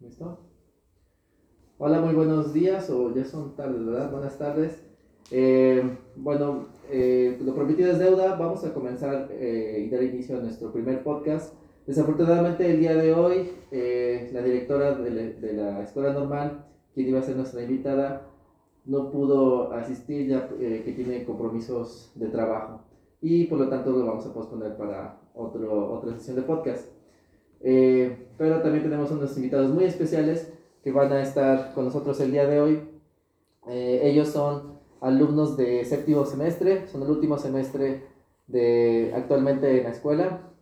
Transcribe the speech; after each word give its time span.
¿Listo? 0.00 0.38
Hola, 1.78 2.00
muy 2.00 2.14
buenos 2.14 2.52
días, 2.52 2.90
o 2.90 3.14
ya 3.14 3.24
son 3.24 3.54
tardes, 3.54 3.84
¿verdad? 3.84 4.10
Buenas 4.10 4.38
tardes. 4.38 4.82
Eh, 5.30 5.96
bueno, 6.16 6.66
eh, 6.90 7.38
lo 7.42 7.54
prometido 7.54 7.92
es 7.92 7.98
deuda, 7.98 8.36
vamos 8.36 8.64
a 8.64 8.74
comenzar 8.74 9.28
eh, 9.30 9.84
y 9.86 9.90
dar 9.90 10.02
inicio 10.02 10.38
a 10.38 10.40
nuestro 10.40 10.72
primer 10.72 11.02
podcast. 11.02 11.54
Desafortunadamente 11.86 12.70
el 12.70 12.80
día 12.80 12.94
de 12.94 13.14
hoy, 13.14 13.52
la 14.32 14.42
directora 14.42 14.94
de 14.94 15.52
la, 15.54 15.82
escuela 15.82 16.12
normal, 16.12 16.66
quien 16.94 17.08
iba 17.08 17.20
a 17.20 17.22
ser 17.22 17.36
nuestra 17.36 17.62
invitada, 17.62 18.26
no 18.84 19.10
pudo 19.10 19.72
asistir 19.72 20.28
ya 20.28 20.48
que 20.48 20.92
tiene 20.94 21.24
compromisos 21.24 22.12
de 22.14 22.28
trabajo 22.28 22.82
y 23.20 23.44
por 23.44 23.58
lo 23.58 23.68
tanto 23.68 23.90
lo 23.90 24.06
vamos 24.06 24.26
a 24.26 24.32
posponer 24.32 24.76
para 24.76 25.19
otro, 25.34 25.92
otra 25.92 26.12
sesión 26.14 26.36
de 26.36 26.42
podcast. 26.42 26.88
Eh, 27.60 28.28
pero 28.38 28.62
también 28.62 28.82
tenemos 28.82 29.10
unos 29.10 29.36
invitados 29.36 29.70
muy 29.70 29.84
especiales 29.84 30.52
que 30.82 30.92
van 30.92 31.12
a 31.12 31.22
estar 31.22 31.74
con 31.74 31.84
nosotros 31.84 32.20
el 32.20 32.32
día 32.32 32.46
de 32.46 32.60
hoy. 32.60 32.82
Eh, 33.68 34.00
ellos 34.04 34.28
son 34.28 34.78
alumnos 35.00 35.56
de 35.56 35.84
séptimo 35.84 36.24
semestre, 36.24 36.88
son 36.88 37.02
el 37.02 37.10
último 37.10 37.38
semestre 37.38 38.04
de 38.46 39.12
actualmente 39.14 39.78
en 39.78 39.84
la 39.84 39.90
escuela. 39.90 40.52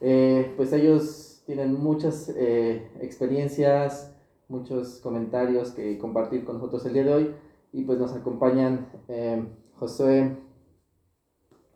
Eh, 0.00 0.52
pues 0.56 0.72
ellos 0.72 1.42
tienen 1.46 1.74
muchas 1.74 2.28
experiencias, 3.00 4.14
muchos 4.48 5.00
comentarios 5.00 5.70
que 5.70 5.98
compartir 5.98 6.44
con 6.44 6.56
nosotros 6.56 6.84
el 6.86 6.92
día 6.92 7.04
de 7.04 7.14
hoy 7.14 7.34
y 7.72 7.84
pues 7.84 7.98
nos 7.98 8.12
acompañan 8.12 8.88
José. 9.78 10.36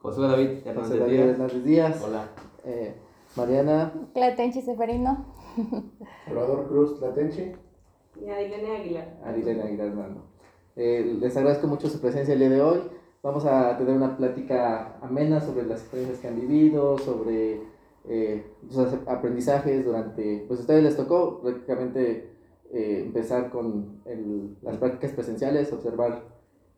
José 0.02 0.20
David 0.20 0.48
José 0.74 0.98
David 0.98 1.20
Hernández 1.20 1.64
Díaz. 1.64 2.02
Hola. 2.04 2.28
Mariana. 3.36 3.92
Clatenchi 4.12 4.60
Seferino. 4.60 5.24
Salvador 6.26 6.68
Cruz 6.68 6.98
Clatenchi. 6.98 7.52
Y 8.20 8.28
Adilene 8.28 8.76
Aguilar. 8.76 9.20
Adilene 9.24 9.62
Aguilar, 9.62 9.86
hermano. 9.86 10.22
Eh, 10.76 11.16
les 11.20 11.36
agradezco 11.36 11.66
mucho 11.66 11.88
su 11.88 12.00
presencia 12.00 12.34
el 12.34 12.40
día 12.40 12.50
de 12.50 12.60
hoy. 12.60 12.80
Vamos 13.22 13.44
a 13.46 13.76
tener 13.78 13.94
una 13.94 14.16
plática 14.16 14.98
amena 15.00 15.40
sobre 15.40 15.64
las 15.64 15.80
experiencias 15.80 16.18
que 16.18 16.28
han 16.28 16.40
vivido, 16.40 16.98
sobre 16.98 17.60
eh, 18.08 18.44
sus 18.68 18.88
aprendizajes 19.06 19.84
durante, 19.84 20.44
pues 20.48 20.58
a 20.58 20.62
ustedes 20.62 20.82
les 20.82 20.96
tocó 20.96 21.40
prácticamente 21.40 22.32
eh, 22.72 23.02
empezar 23.06 23.50
con 23.50 24.00
el, 24.06 24.56
las 24.62 24.76
prácticas 24.78 25.12
presenciales, 25.12 25.72
observar, 25.72 26.24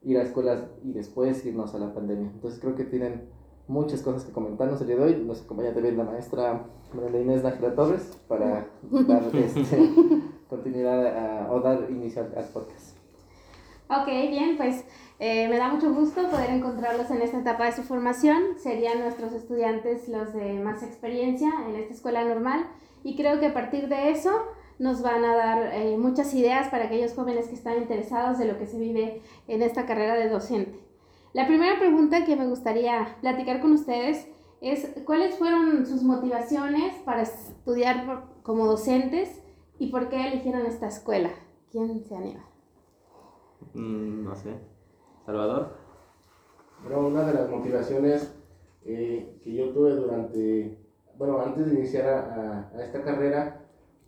ir 0.04 0.18
a 0.18 0.22
escuelas 0.22 0.64
y 0.82 0.92
después 0.92 1.44
irnos 1.44 1.74
a 1.74 1.78
la 1.78 1.94
pandemia. 1.94 2.30
Entonces 2.32 2.60
creo 2.60 2.74
que 2.74 2.84
tienen 2.84 3.28
muchas 3.66 4.02
cosas 4.02 4.24
que 4.24 4.32
comentarnos 4.32 4.80
el 4.80 4.88
día 4.88 4.96
de 4.96 5.02
hoy. 5.02 5.24
Nos 5.24 5.42
acompaña 5.42 5.72
también 5.72 5.96
la 5.96 6.04
maestra 6.04 6.66
María 6.94 7.20
Inés 7.20 7.42
Nájera 7.42 7.74
Torres 7.74 8.18
para 8.28 8.68
dar 8.90 9.22
este, 9.34 9.90
continuidad 10.48 11.50
o 11.50 11.60
dar 11.60 11.90
inicio 11.90 12.22
al, 12.22 12.44
podcast. 12.44 12.96
Ok, 13.88 14.06
bien, 14.06 14.56
pues 14.56 14.84
eh, 15.18 15.48
me 15.48 15.56
da 15.56 15.68
mucho 15.68 15.92
gusto 15.92 16.28
poder 16.28 16.50
encontrarlos 16.50 17.10
en 17.10 17.22
esta 17.22 17.40
etapa 17.40 17.66
de 17.66 17.72
su 17.72 17.82
formación. 17.82 18.58
Serían 18.58 19.00
nuestros 19.00 19.32
estudiantes 19.32 20.08
los 20.08 20.32
de 20.32 20.54
más 20.60 20.82
experiencia 20.82 21.50
en 21.68 21.76
esta 21.76 21.94
escuela 21.94 22.24
normal 22.24 22.66
y 23.02 23.16
creo 23.16 23.40
que 23.40 23.46
a 23.46 23.54
partir 23.54 23.88
de 23.88 24.10
eso 24.10 24.30
nos 24.78 25.02
van 25.02 25.24
a 25.24 25.34
dar 25.34 25.70
eh, 25.74 25.96
muchas 25.96 26.34
ideas 26.34 26.68
para 26.68 26.84
aquellos 26.86 27.14
jóvenes 27.14 27.48
que 27.48 27.54
están 27.54 27.78
interesados 27.78 28.38
de 28.38 28.46
lo 28.46 28.58
que 28.58 28.66
se 28.66 28.78
vive 28.78 29.22
en 29.48 29.62
esta 29.62 29.86
carrera 29.86 30.14
de 30.14 30.28
docente. 30.28 30.80
La 31.32 31.46
primera 31.46 31.78
pregunta 31.78 32.24
que 32.24 32.36
me 32.36 32.46
gustaría 32.46 33.16
platicar 33.20 33.60
con 33.60 33.72
ustedes 33.72 34.28
es 34.60 34.88
cuáles 35.04 35.36
fueron 35.36 35.84
sus 35.84 36.02
motivaciones 36.02 36.94
para 37.04 37.22
estudiar 37.22 38.24
como 38.42 38.66
docentes 38.66 39.42
y 39.78 39.88
por 39.88 40.08
qué 40.08 40.28
eligieron 40.28 40.64
esta 40.66 40.88
escuela. 40.88 41.30
¿Quién 41.70 42.04
se 42.04 42.16
anima? 42.16 42.44
Mm, 43.74 44.24
no 44.24 44.34
sé. 44.36 44.54
Salvador. 45.26 45.76
Bueno, 46.82 47.08
una 47.08 47.24
de 47.24 47.34
las 47.34 47.50
motivaciones 47.50 48.34
eh, 48.84 49.40
que 49.42 49.54
yo 49.54 49.70
tuve 49.70 49.92
durante, 49.92 50.78
bueno, 51.16 51.40
antes 51.40 51.66
de 51.66 51.74
iniciar 51.74 52.06
a, 52.06 52.82
esta 52.82 53.02
carrera, 53.02 53.63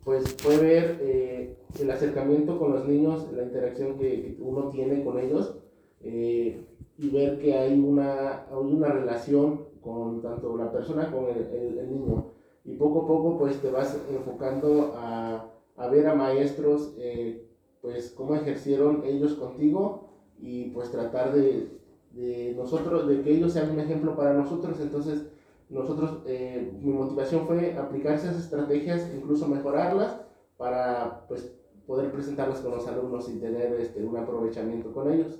pues 0.07 0.37
fue 0.37 0.55
ver 0.55 0.99
eh, 1.01 1.57
el 1.81 1.91
acercamiento 1.91 2.57
con 2.57 2.71
los 2.71 2.87
niños, 2.87 3.27
la 3.33 3.43
interacción 3.43 3.97
que, 3.97 4.37
uno 4.39 4.69
tiene 4.69 5.03
con 5.03 5.19
ellos. 5.19 5.57
Eh, 5.99 6.65
y 6.97 7.09
ver 7.09 7.37
que 7.39 7.53
hay 7.53 7.77
una, 7.77 8.45
una 8.57 8.87
relación 8.87 9.65
con 9.81 10.21
tanto 10.21 10.55
la 10.55 10.71
persona 10.71 11.11
como 11.11 11.27
el, 11.27 11.77
el, 11.77 11.89
niño. 11.91 12.31
Y 12.63 12.75
poco 12.75 13.01
a 13.01 13.07
poco 13.07 13.37
pues 13.37 13.61
te 13.61 13.69
vas 13.69 13.99
enfocando 14.09 14.93
a, 14.95 15.51
a 15.75 15.87
ver 15.89 16.07
a 16.07 16.15
maestros 16.15 16.95
eh, 16.97 17.45
pues 17.81 18.11
cómo 18.11 18.33
ejercieron 18.35 19.03
ellos 19.03 19.33
contigo 19.33 20.07
y 20.39 20.69
pues 20.69 20.89
tratar 20.89 21.33
de, 21.33 21.67
de, 22.13 22.53
nosotros, 22.55 23.09
de 23.09 23.23
que 23.23 23.31
ellos 23.31 23.51
sean 23.51 23.71
un 23.71 23.81
ejemplo 23.81 24.15
para 24.15 24.31
nosotros. 24.31 24.79
Entonces 24.79 25.27
nosotros, 25.69 26.23
eh, 26.25 26.71
mi 26.81 26.93
motivación 26.93 27.45
fue 27.45 27.77
aplicar 27.77 28.13
esas 28.13 28.37
estrategias, 28.37 29.11
incluso 29.13 29.47
mejorarlas 29.47 30.21
para 30.57 31.25
pues 31.27 31.53
poder 31.85 32.11
presentarlas 32.11 32.59
con 32.59 32.71
los 32.71 32.87
alumnos 32.87 33.29
y 33.29 33.39
tener 33.39 33.73
este, 33.73 34.03
un 34.03 34.17
aprovechamiento 34.17 34.93
con 34.93 35.11
ellos. 35.11 35.39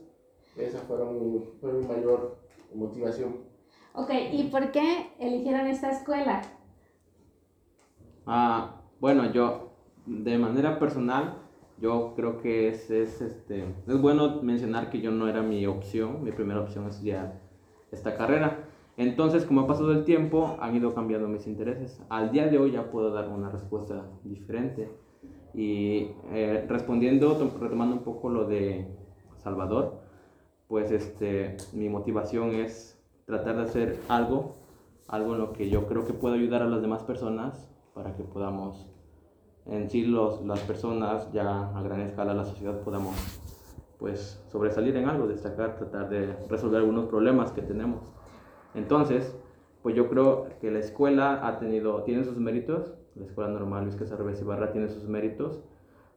Esa 0.58 0.80
fue 0.80 1.04
mi, 1.06 1.40
fue 1.62 1.74
mi 1.74 1.86
mayor 1.86 2.38
motivación. 2.74 3.38
Ok, 3.94 4.12
¿y 4.32 4.44
por 4.50 4.72
qué 4.72 5.12
eligieron 5.20 5.68
esta 5.68 5.92
escuela? 5.92 6.42
Ah, 8.26 8.82
bueno, 9.00 9.32
yo 9.32 9.72
de 10.06 10.38
manera 10.38 10.80
personal, 10.80 11.36
yo 11.80 12.14
creo 12.16 12.40
que 12.40 12.70
es, 12.70 12.90
es, 12.90 13.22
este, 13.22 13.74
es 13.88 14.02
bueno 14.02 14.42
mencionar 14.42 14.90
que 14.90 15.02
yo 15.02 15.12
no 15.12 15.28
era 15.28 15.42
mi 15.42 15.66
opción, 15.68 16.24
mi 16.24 16.32
primera 16.32 16.62
opción 16.62 16.88
es 16.88 17.02
ya 17.02 17.40
esta 17.92 18.16
carrera. 18.18 18.66
Entonces, 18.98 19.46
como 19.46 19.62
ha 19.62 19.68
pasado 19.68 19.92
el 19.92 20.04
tiempo, 20.06 20.58
han 20.60 20.76
ido 20.76 20.96
cambiando 20.96 21.28
mis 21.28 21.46
intereses. 21.46 22.02
Al 22.10 22.32
día 22.32 22.48
de 22.48 22.58
hoy 22.58 22.72
ya 22.72 22.90
puedo 22.90 23.12
dar 23.12 23.30
una 23.30 23.50
respuesta 23.50 24.04
diferente. 24.24 24.90
Y 25.54 26.10
eh, 26.32 26.66
respondiendo, 26.68 27.52
retomando 27.60 27.96
un 27.96 28.04
poco 28.04 28.30
lo 28.30 28.46
de 28.46 28.88
Salvador, 29.38 30.00
pues 30.68 30.92
este, 30.92 31.58
mi 31.74 31.90
motivación 31.90 32.56
es 32.56 33.00
tratar 33.26 33.58
de 33.58 33.64
hacer 33.64 34.00
algo, 34.10 34.56
algo 35.08 35.34
en 35.34 35.42
lo 35.42 35.54
que 35.54 35.70
yo 35.70 35.86
creo 35.88 36.06
que 36.06 36.14
pueda 36.14 36.36
ayudar 36.36 36.64
a 36.64 36.68
las 36.68 36.82
demás 36.82 37.04
personas 37.04 37.70
para 37.94 38.16
que 38.16 38.24
podamos, 38.24 38.90
en 39.66 39.90
sí 39.90 40.06
los, 40.06 40.44
las 40.46 40.60
personas 40.62 41.32
ya 41.34 41.70
a 41.70 41.82
gran 41.84 42.02
escala, 42.02 42.34
la 42.34 42.46
sociedad, 42.46 42.82
podamos 42.82 43.16
pues 44.00 44.44
sobresalir 44.52 44.96
en 44.96 45.08
algo, 45.08 45.28
destacar, 45.28 45.76
tratar 45.78 46.10
de 46.10 46.36
resolver 46.50 46.80
algunos 46.80 47.06
problemas 47.06 47.52
que 47.52 47.62
tenemos. 47.62 48.17
Entonces, 48.78 49.36
pues 49.82 49.96
yo 49.96 50.08
creo 50.08 50.50
que 50.62 50.70
la 50.70 50.80
escuela 50.80 51.48
ha 51.48 51.60
tenido, 51.60 52.04
tiene 52.04 52.24
sus 52.24 52.38
méritos, 52.38 52.94
la 53.16 53.26
escuela 53.26 53.50
normal 53.50 53.86
Luis 53.86 53.96
Casarrevés 53.96 54.40
Ibarra 54.40 54.72
tiene 54.72 54.88
sus 54.88 55.08
méritos, 55.08 55.64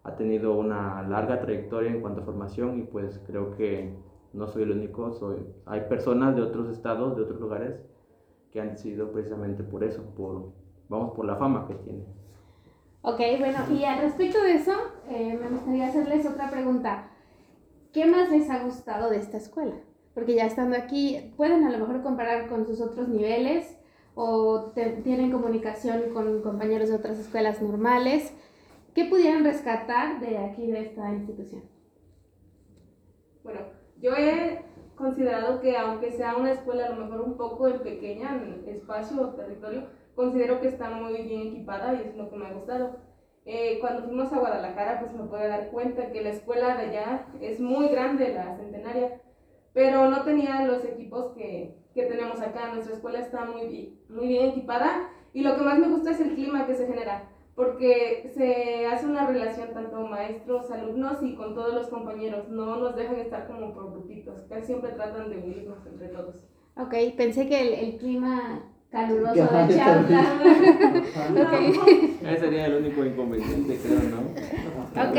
ha 0.04 0.14
tenido 0.16 0.54
una 0.54 1.02
larga 1.02 1.40
trayectoria 1.40 1.90
en 1.90 2.00
cuanto 2.00 2.20
a 2.20 2.24
formación 2.24 2.78
y 2.78 2.82
pues 2.82 3.18
creo 3.26 3.56
que 3.56 3.94
no 4.34 4.46
soy 4.46 4.64
el 4.64 4.72
único, 4.72 5.10
soy, 5.12 5.38
hay 5.64 5.82
personas 5.82 6.36
de 6.36 6.42
otros 6.42 6.68
estados, 6.68 7.16
de 7.16 7.22
otros 7.22 7.40
lugares, 7.40 7.80
que 8.52 8.60
han 8.60 8.70
decidido 8.70 9.10
precisamente 9.10 9.62
por 9.62 9.82
eso, 9.82 10.02
por, 10.14 10.52
vamos, 10.88 11.14
por 11.14 11.24
la 11.24 11.36
fama 11.36 11.66
que 11.66 11.74
tiene. 11.74 12.04
Ok, 13.02 13.20
bueno, 13.38 13.58
y 13.70 13.84
al 13.84 14.00
respecto 14.00 14.42
de 14.42 14.54
eso, 14.54 14.72
eh, 15.08 15.38
me 15.40 15.48
gustaría 15.48 15.86
hacerles 15.86 16.26
otra 16.26 16.50
pregunta. 16.50 17.08
¿Qué 17.92 18.04
más 18.06 18.30
les 18.30 18.50
ha 18.50 18.62
gustado 18.62 19.08
de 19.08 19.16
esta 19.16 19.38
escuela? 19.38 19.76
Porque 20.14 20.34
ya 20.34 20.46
estando 20.46 20.76
aquí, 20.76 21.32
pueden 21.36 21.64
a 21.64 21.70
lo 21.70 21.78
mejor 21.78 22.02
comparar 22.02 22.48
con 22.48 22.66
sus 22.66 22.80
otros 22.80 23.08
niveles 23.08 23.76
o 24.14 24.72
tienen 25.04 25.30
comunicación 25.30 26.12
con 26.12 26.42
compañeros 26.42 26.88
de 26.88 26.96
otras 26.96 27.18
escuelas 27.18 27.62
normales. 27.62 28.34
¿Qué 28.94 29.04
pudieran 29.04 29.44
rescatar 29.44 30.20
de 30.20 30.38
aquí, 30.38 30.66
de 30.66 30.80
esta 30.80 31.12
institución? 31.12 31.62
Bueno, 33.44 33.60
yo 34.00 34.12
he 34.16 34.64
considerado 34.96 35.60
que 35.60 35.76
aunque 35.76 36.10
sea 36.10 36.36
una 36.36 36.52
escuela 36.52 36.86
a 36.86 36.90
lo 36.90 37.04
mejor 37.04 37.22
un 37.22 37.36
poco 37.36 37.70
pequeña 37.82 38.34
en 38.34 38.68
espacio 38.68 39.22
o 39.22 39.34
territorio, 39.34 39.86
considero 40.14 40.60
que 40.60 40.68
está 40.68 40.90
muy 40.90 41.22
bien 41.22 41.48
equipada 41.48 41.94
y 41.94 42.08
es 42.08 42.16
lo 42.16 42.28
que 42.28 42.36
me 42.36 42.46
ha 42.46 42.52
gustado. 42.52 42.98
Eh, 43.46 43.78
cuando 43.80 44.02
fuimos 44.02 44.30
a 44.32 44.38
Guadalajara, 44.38 45.00
pues 45.00 45.12
me 45.12 45.24
pude 45.24 45.48
dar 45.48 45.70
cuenta 45.70 46.12
que 46.12 46.22
la 46.22 46.30
escuela 46.30 46.76
de 46.76 46.90
allá 46.90 47.26
es 47.40 47.58
muy 47.58 47.88
grande, 47.88 48.34
la 48.34 48.56
centenaria, 48.56 49.20
pero 49.72 50.10
no 50.10 50.22
tenía 50.24 50.66
los 50.66 50.84
equipos 50.84 51.32
que, 51.36 51.74
que 51.94 52.04
tenemos 52.04 52.40
acá. 52.40 52.72
Nuestra 52.72 52.94
escuela 52.94 53.20
está 53.20 53.44
muy, 53.44 53.98
muy 54.08 54.28
bien 54.28 54.50
equipada 54.50 55.08
y 55.32 55.42
lo 55.42 55.56
que 55.56 55.62
más 55.62 55.78
me 55.78 55.88
gusta 55.88 56.10
es 56.10 56.20
el 56.20 56.34
clima 56.34 56.66
que 56.66 56.74
se 56.74 56.86
genera 56.86 57.28
porque 57.54 58.30
se 58.34 58.86
hace 58.86 59.04
una 59.04 59.26
relación 59.26 59.74
tanto 59.74 60.00
maestros, 60.06 60.70
alumnos 60.70 61.22
y 61.22 61.34
con 61.34 61.54
todos 61.54 61.74
los 61.74 61.88
compañeros. 61.88 62.48
No 62.48 62.76
nos 62.76 62.96
dejan 62.96 63.16
estar 63.16 63.46
como 63.46 63.74
por 63.74 63.90
grupitos, 63.90 64.40
casi 64.48 64.66
siempre 64.66 64.92
tratan 64.92 65.28
de 65.28 65.36
unirnos 65.36 65.84
entre 65.86 66.08
todos. 66.08 66.36
Ok, 66.76 66.94
pensé 67.18 67.46
que 67.48 67.60
el, 67.60 67.74
el 67.90 67.96
clima 67.98 68.62
caluroso 68.90 69.34
de 69.34 69.42
ajá, 69.42 69.68
Chiautla. 69.68 70.20
Ajá. 70.20 71.42
Ok. 71.42 71.78
Ese 72.22 72.38
sería 72.40 72.66
el 72.66 72.76
único 72.76 73.04
inconveniente, 73.04 73.78
creo, 73.82 74.00
¿no? 74.08 75.10
Ok. 75.10 75.16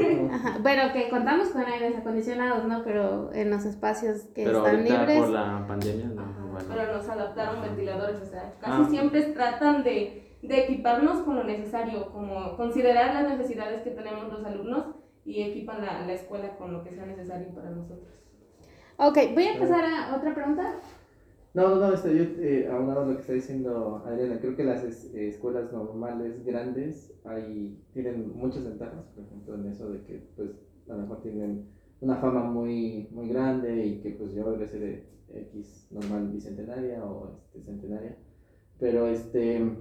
Ajá, 0.32 0.58
Bueno, 0.62 0.92
que 0.92 1.08
contamos 1.10 1.48
con 1.48 1.62
aires 1.64 1.96
acondicionados, 1.96 2.64
¿no? 2.66 2.82
Pero 2.84 3.32
en 3.32 3.50
los 3.50 3.64
espacios 3.64 4.22
que 4.34 4.44
Pero 4.44 4.58
están 4.58 4.76
ahorita 4.76 4.98
libres. 4.98 5.18
por 5.18 5.28
la 5.30 5.64
pandemia, 5.66 6.06
no, 6.06 6.22
bueno. 6.52 6.66
Pero 6.68 6.92
nos 6.94 7.08
adaptaron 7.08 7.62
ventiladores, 7.62 8.20
o 8.22 8.26
sea, 8.26 8.54
casi 8.60 8.82
Ah. 8.82 8.86
siempre 8.90 9.22
tratan 9.22 9.82
de, 9.84 10.36
de 10.42 10.58
equiparnos 10.64 11.18
con 11.22 11.36
lo 11.36 11.44
necesario, 11.44 12.10
como 12.12 12.56
considerar 12.56 13.14
las 13.14 13.36
necesidades 13.38 13.82
que 13.82 13.90
tenemos 13.90 14.32
los 14.32 14.44
alumnos 14.44 14.86
y 15.24 15.42
equipan 15.42 15.84
la, 15.84 16.06
la 16.06 16.12
escuela 16.12 16.56
con 16.56 16.72
lo 16.72 16.82
que 16.82 16.90
sea 16.94 17.06
necesario 17.06 17.48
para 17.54 17.70
nosotros. 17.70 18.08
Ok, 18.96 19.16
voy 19.34 19.46
a 19.48 19.58
pasar 19.58 19.84
a 19.84 20.16
otra 20.16 20.34
pregunta. 20.34 20.74
No, 21.52 21.74
no, 21.76 21.92
este, 21.92 22.16
yo 22.16 22.22
eh, 22.42 22.68
aunado 22.70 23.06
lo 23.06 23.14
que 23.14 23.22
está 23.22 23.32
diciendo 23.32 24.02
Adriana, 24.06 24.38
creo 24.40 24.54
que 24.54 24.62
las 24.62 24.84
eh, 24.84 25.28
escuelas 25.28 25.72
normales 25.72 26.44
grandes 26.44 27.12
hay, 27.24 27.76
tienen 27.92 28.32
muchas 28.36 28.64
ventajas, 28.64 29.04
por 29.16 29.24
ejemplo, 29.24 29.54
en 29.56 29.66
eso 29.66 29.90
de 29.90 30.02
que 30.04 30.22
pues 30.36 30.50
a 30.88 30.94
lo 30.94 31.02
mejor 31.02 31.22
tienen 31.22 31.66
una 32.00 32.16
fama 32.16 32.44
muy, 32.44 33.08
muy 33.10 33.28
grande 33.28 33.84
y 33.84 34.00
que 34.00 34.10
pues 34.10 34.32
yo 34.32 34.44
ser 34.66 34.80
de 34.80 35.04
X 35.50 35.88
normal 35.90 36.28
bicentenaria 36.28 37.04
o 37.04 37.32
este, 37.36 37.62
centenaria, 37.62 38.16
pero 38.78 39.06
este 39.08 39.76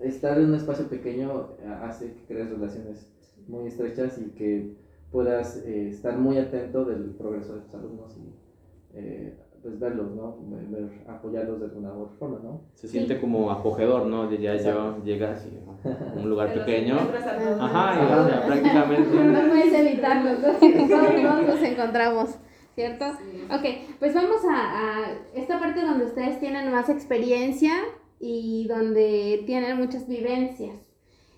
estar 0.00 0.38
en 0.38 0.46
un 0.46 0.54
espacio 0.54 0.88
pequeño 0.88 1.56
eh, 1.60 1.66
hace 1.66 2.14
que 2.14 2.26
crees 2.26 2.50
relaciones 2.50 3.06
muy 3.48 3.68
estrechas 3.68 4.18
y 4.18 4.30
que 4.30 4.76
puedas 5.10 5.56
eh, 5.64 5.88
estar 5.88 6.18
muy 6.18 6.38
atento 6.38 6.84
del 6.84 7.10
progreso 7.10 7.56
de 7.56 7.60
tus 7.62 7.74
alumnos 7.74 8.16
y 8.16 8.34
eh, 8.94 9.34
pues 9.62 9.78
verlos, 9.78 10.10
¿no? 10.14 10.36
Ver- 10.70 11.04
apoyarlos 11.08 11.60
de 11.60 11.66
alguna 11.66 11.92
u 11.92 12.02
otra 12.02 12.16
forma, 12.18 12.38
¿no? 12.42 12.60
Se 12.74 12.88
siente 12.88 13.20
como 13.20 13.50
acogedor, 13.50 14.06
¿no? 14.06 14.28
Diría 14.28 14.56
yo, 14.56 15.02
llegas 15.04 15.46
y 15.46 15.58
a 15.88 16.12
un 16.20 16.28
lugar 16.28 16.52
pequeño. 16.52 16.96
Ajá, 17.60 17.94
y 18.02 18.12
o 18.12 18.28
sea, 18.28 18.46
prácticamente. 18.46 19.24
No 19.24 19.48
puedes 19.48 19.72
evitarlo, 19.72 20.30
todos, 20.36 20.58
todos 20.60 21.46
nos 21.46 21.62
encontramos, 21.62 22.30
¿cierto? 22.74 23.04
Sí. 23.18 23.44
Ok, 23.50 23.96
pues 23.98 24.14
vamos 24.14 24.38
a, 24.50 24.56
a 25.04 25.12
esta 25.34 25.58
parte 25.60 25.80
donde 25.80 26.06
ustedes 26.06 26.40
tienen 26.40 26.70
más 26.72 26.88
experiencia 26.88 27.72
y 28.18 28.66
donde 28.68 29.42
tienen 29.46 29.76
muchas 29.76 30.08
vivencias. 30.08 30.74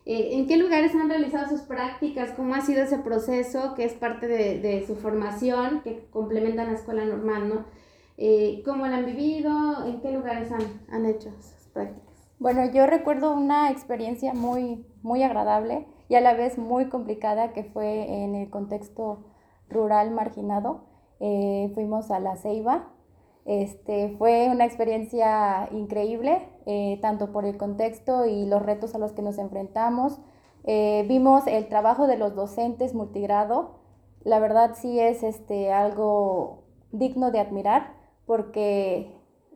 Eh, 0.07 0.35
¿En 0.35 0.47
qué 0.47 0.59
lugares 0.59 0.95
han 0.95 1.09
realizado 1.09 1.49
sus 1.49 1.63
prácticas? 1.63 2.33
¿Cómo 2.33 2.55
ha 2.55 2.61
sido 2.61 2.83
ese 2.83 2.99
proceso 2.99 3.75
que 3.75 3.85
es 3.85 3.95
parte 3.95 4.29
de, 4.29 4.61
de 4.61 4.87
su 4.87 4.97
formación, 4.97 5.81
que 5.83 6.07
complementa 6.11 6.65
la 6.65 6.73
escuela 6.73 7.07
normal, 7.07 7.49
¿no? 7.49 7.84
Eh, 8.17 8.63
¿Cómo 8.65 8.87
la 8.87 8.99
han 8.99 9.07
vivido? 9.07 9.85
¿En 9.87 10.01
qué 10.01 10.13
lugares 10.13 10.51
han, 10.53 10.83
han 10.91 11.07
hecho 11.07 11.31
sus 11.41 11.69
prácticas? 11.73 12.15
Bueno, 12.39 12.65
yo 12.73 12.87
recuerdo 12.87 13.33
una 13.35 13.71
experiencia 13.71 14.35
muy, 14.35 14.85
muy 15.03 15.23
agradable 15.23 15.87
y 16.09 16.17
a 16.17 16.21
la 16.21 16.35
vez 16.35 16.59
muy 16.59 16.89
complicada 16.89 17.53
que 17.53 17.65
fue 17.65 18.23
en 18.23 18.35
el 18.35 18.51
contexto 18.51 19.25
rural 19.69 20.11
marginado. 20.11 20.85
Eh, 21.21 21.71
fuimos 21.75 22.11
a 22.11 22.21
La 22.21 22.37
Ceiba. 22.37 22.91
Este, 23.45 24.15
fue 24.19 24.49
una 24.51 24.65
experiencia 24.65 25.69
increíble, 25.71 26.49
eh, 26.67 26.99
tanto 27.03 27.31
por 27.31 27.45
el 27.45 27.57
contexto 27.57 28.27
y 28.27 28.47
los 28.47 28.63
retos 28.63 28.95
a 28.95 28.99
los 28.99 29.13
que 29.13 29.23
nos 29.23 29.39
enfrentamos. 29.39 30.21
Eh, 30.65 31.05
vimos 31.09 31.47
el 31.47 31.69
trabajo 31.69 32.07
de 32.07 32.17
los 32.17 32.35
docentes 32.35 32.95
multigrado. 32.95 33.81
La 34.23 34.39
verdad 34.39 34.73
sí 34.75 34.99
es 34.99 35.23
este, 35.23 35.73
algo 35.73 36.65
digno 36.93 37.31
de 37.31 37.41
admirar 37.41 38.04
porque 38.27 39.11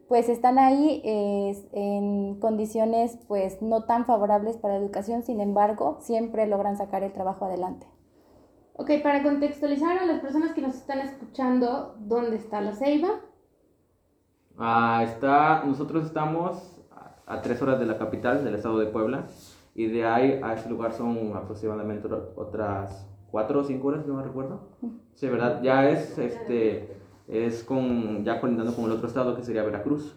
pues 0.09 0.29
están 0.29 0.59
ahí 0.59 1.03
eh, 1.05 1.69
en 1.73 2.41
condiciones 2.41 3.19
pues 3.29 3.61
no 3.61 3.85
tan 3.85 4.07
favorables 4.07 4.57
para 4.57 4.75
la 4.75 4.81
educación, 4.81 5.23
sin 5.23 5.41
embargo, 5.41 5.99
siempre 6.01 6.47
logran 6.47 6.77
sacar 6.77 7.03
el 7.03 7.13
trabajo 7.13 7.45
adelante. 7.45 7.87
Ok, 8.75 8.91
para 9.03 9.23
contextualizar 9.23 9.99
a 9.99 10.07
las 10.07 10.21
personas 10.21 10.53
que 10.53 10.63
nos 10.63 10.77
están 10.77 11.01
escuchando, 11.01 11.97
¿dónde 11.99 12.37
está 12.37 12.61
la 12.61 12.73
Ceiba? 12.73 13.09
Ah, 14.57 15.03
está, 15.05 15.65
nosotros 15.65 16.07
estamos 16.07 16.81
a, 16.91 17.35
a 17.35 17.43
tres 17.43 17.61
horas 17.61 17.79
de 17.79 17.87
la 17.87 17.99
capital, 17.99 18.45
del 18.45 18.55
estado 18.55 18.79
de 18.79 18.87
Puebla, 18.87 19.27
y 19.75 19.87
de 19.87 20.07
ahí 20.07 20.41
a 20.43 20.55
ese 20.55 20.69
lugar 20.69 20.93
son 20.93 21.37
aproximadamente 21.37 22.09
otras 22.37 23.09
cuatro 23.31 23.61
o 23.61 23.65
cinco 23.65 23.89
horas, 23.89 24.07
no 24.07 24.15
me 24.15 24.23
recuerdo. 24.23 24.61
Sí, 25.15 25.29
¿verdad? 25.29 25.61
Ya 25.63 25.89
es, 25.89 26.19
este, 26.19 26.98
es 27.29 27.63
con, 27.65 28.25
ya 28.25 28.41
colindando 28.41 28.75
con 28.75 28.87
el 28.87 28.93
otro 28.93 29.07
estado 29.09 29.37
que 29.37 29.43
sería 29.45 29.63
Veracruz. 29.63 30.17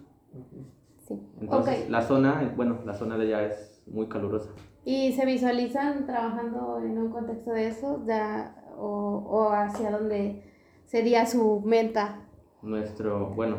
Sí. 1.08 1.20
Entonces, 1.42 1.84
Ok. 1.84 1.90
la 1.90 2.02
zona, 2.02 2.54
bueno, 2.56 2.80
la 2.86 2.94
zona 2.94 3.18
de 3.18 3.26
allá 3.36 3.46
es 3.48 3.84
muy 3.88 4.08
calurosa. 4.08 4.50
¿Y 4.86 5.12
se 5.14 5.26
visualizan 5.26 6.06
trabajando 6.06 6.80
en 6.84 6.98
un 6.98 7.12
contexto 7.12 7.52
de 7.52 7.68
eso? 7.68 8.02
Ya, 8.08 8.56
o, 8.78 9.24
¿O 9.30 9.50
hacia 9.52 9.92
dónde 9.92 10.44
sería 10.86 11.26
su 11.26 11.62
meta? 11.66 12.22
Nuestro, 12.62 13.32
bueno. 13.36 13.58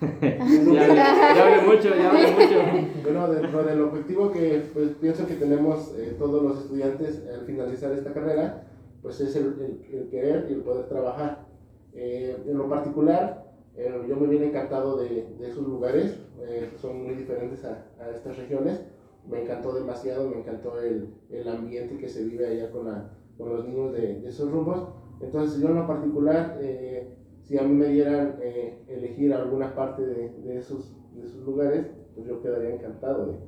ya, 0.00 0.08
hablé- 0.08 0.94
ya 0.96 1.44
hablé 1.44 1.62
mucho, 1.62 1.94
ya 1.94 2.08
hablé 2.10 2.30
mucho. 2.32 3.02
Bueno, 3.04 3.28
dentro 3.28 3.62
del 3.62 3.82
objetivo 3.82 4.32
que 4.32 4.62
pues, 4.72 4.90
pienso 5.00 5.26
que 5.26 5.34
tenemos 5.34 5.94
eh, 5.96 6.16
todos 6.18 6.42
los 6.42 6.58
estudiantes 6.62 7.22
al 7.32 7.46
finalizar 7.46 7.92
esta 7.92 8.12
carrera, 8.12 8.64
pues 9.00 9.20
es 9.20 9.36
el, 9.36 9.44
el- 9.60 9.94
el 9.96 10.08
querer 10.08 10.46
y 10.50 10.54
el 10.54 10.60
poder 10.62 10.88
trabajar. 10.88 11.46
Eh, 11.94 12.36
en 12.46 12.58
lo 12.58 12.68
particular, 12.68 13.52
eh, 13.76 14.04
yo 14.08 14.16
me 14.16 14.26
viene 14.26 14.46
encantado 14.46 14.96
de, 14.96 15.34
de 15.38 15.48
esos 15.48 15.66
lugares, 15.66 16.18
eh, 16.40 16.70
son 16.76 17.04
muy 17.04 17.14
diferentes 17.14 17.64
a, 17.64 17.86
a 18.00 18.10
estas 18.10 18.36
regiones. 18.36 18.82
Me 19.28 19.42
encantó 19.42 19.72
demasiado, 19.72 20.28
me 20.28 20.38
encantó 20.38 20.80
el, 20.80 21.14
el 21.30 21.48
ambiente 21.48 21.96
que 21.96 22.08
se 22.08 22.24
vive 22.24 22.46
allá 22.46 22.70
con, 22.72 22.86
la, 22.86 23.10
con 23.38 23.50
los 23.50 23.64
niños 23.66 23.92
de, 23.92 24.20
de 24.20 24.28
esos 24.28 24.50
rumbos. 24.50 24.88
Entonces, 25.20 25.60
yo 25.60 25.68
en 25.68 25.76
lo 25.76 25.86
particular, 25.86 26.58
eh, 26.60 27.14
si 27.42 27.56
a 27.56 27.62
mí 27.62 27.72
me 27.72 27.86
dieran 27.86 28.38
eh, 28.42 28.82
elegir 28.88 29.32
alguna 29.32 29.74
parte 29.74 30.04
de, 30.04 30.30
de, 30.40 30.58
esos, 30.58 30.96
de 31.14 31.22
esos 31.22 31.44
lugares, 31.44 31.86
pues 32.14 32.26
yo 32.26 32.42
quedaría 32.42 32.74
encantado 32.74 33.26
de, 33.26 33.38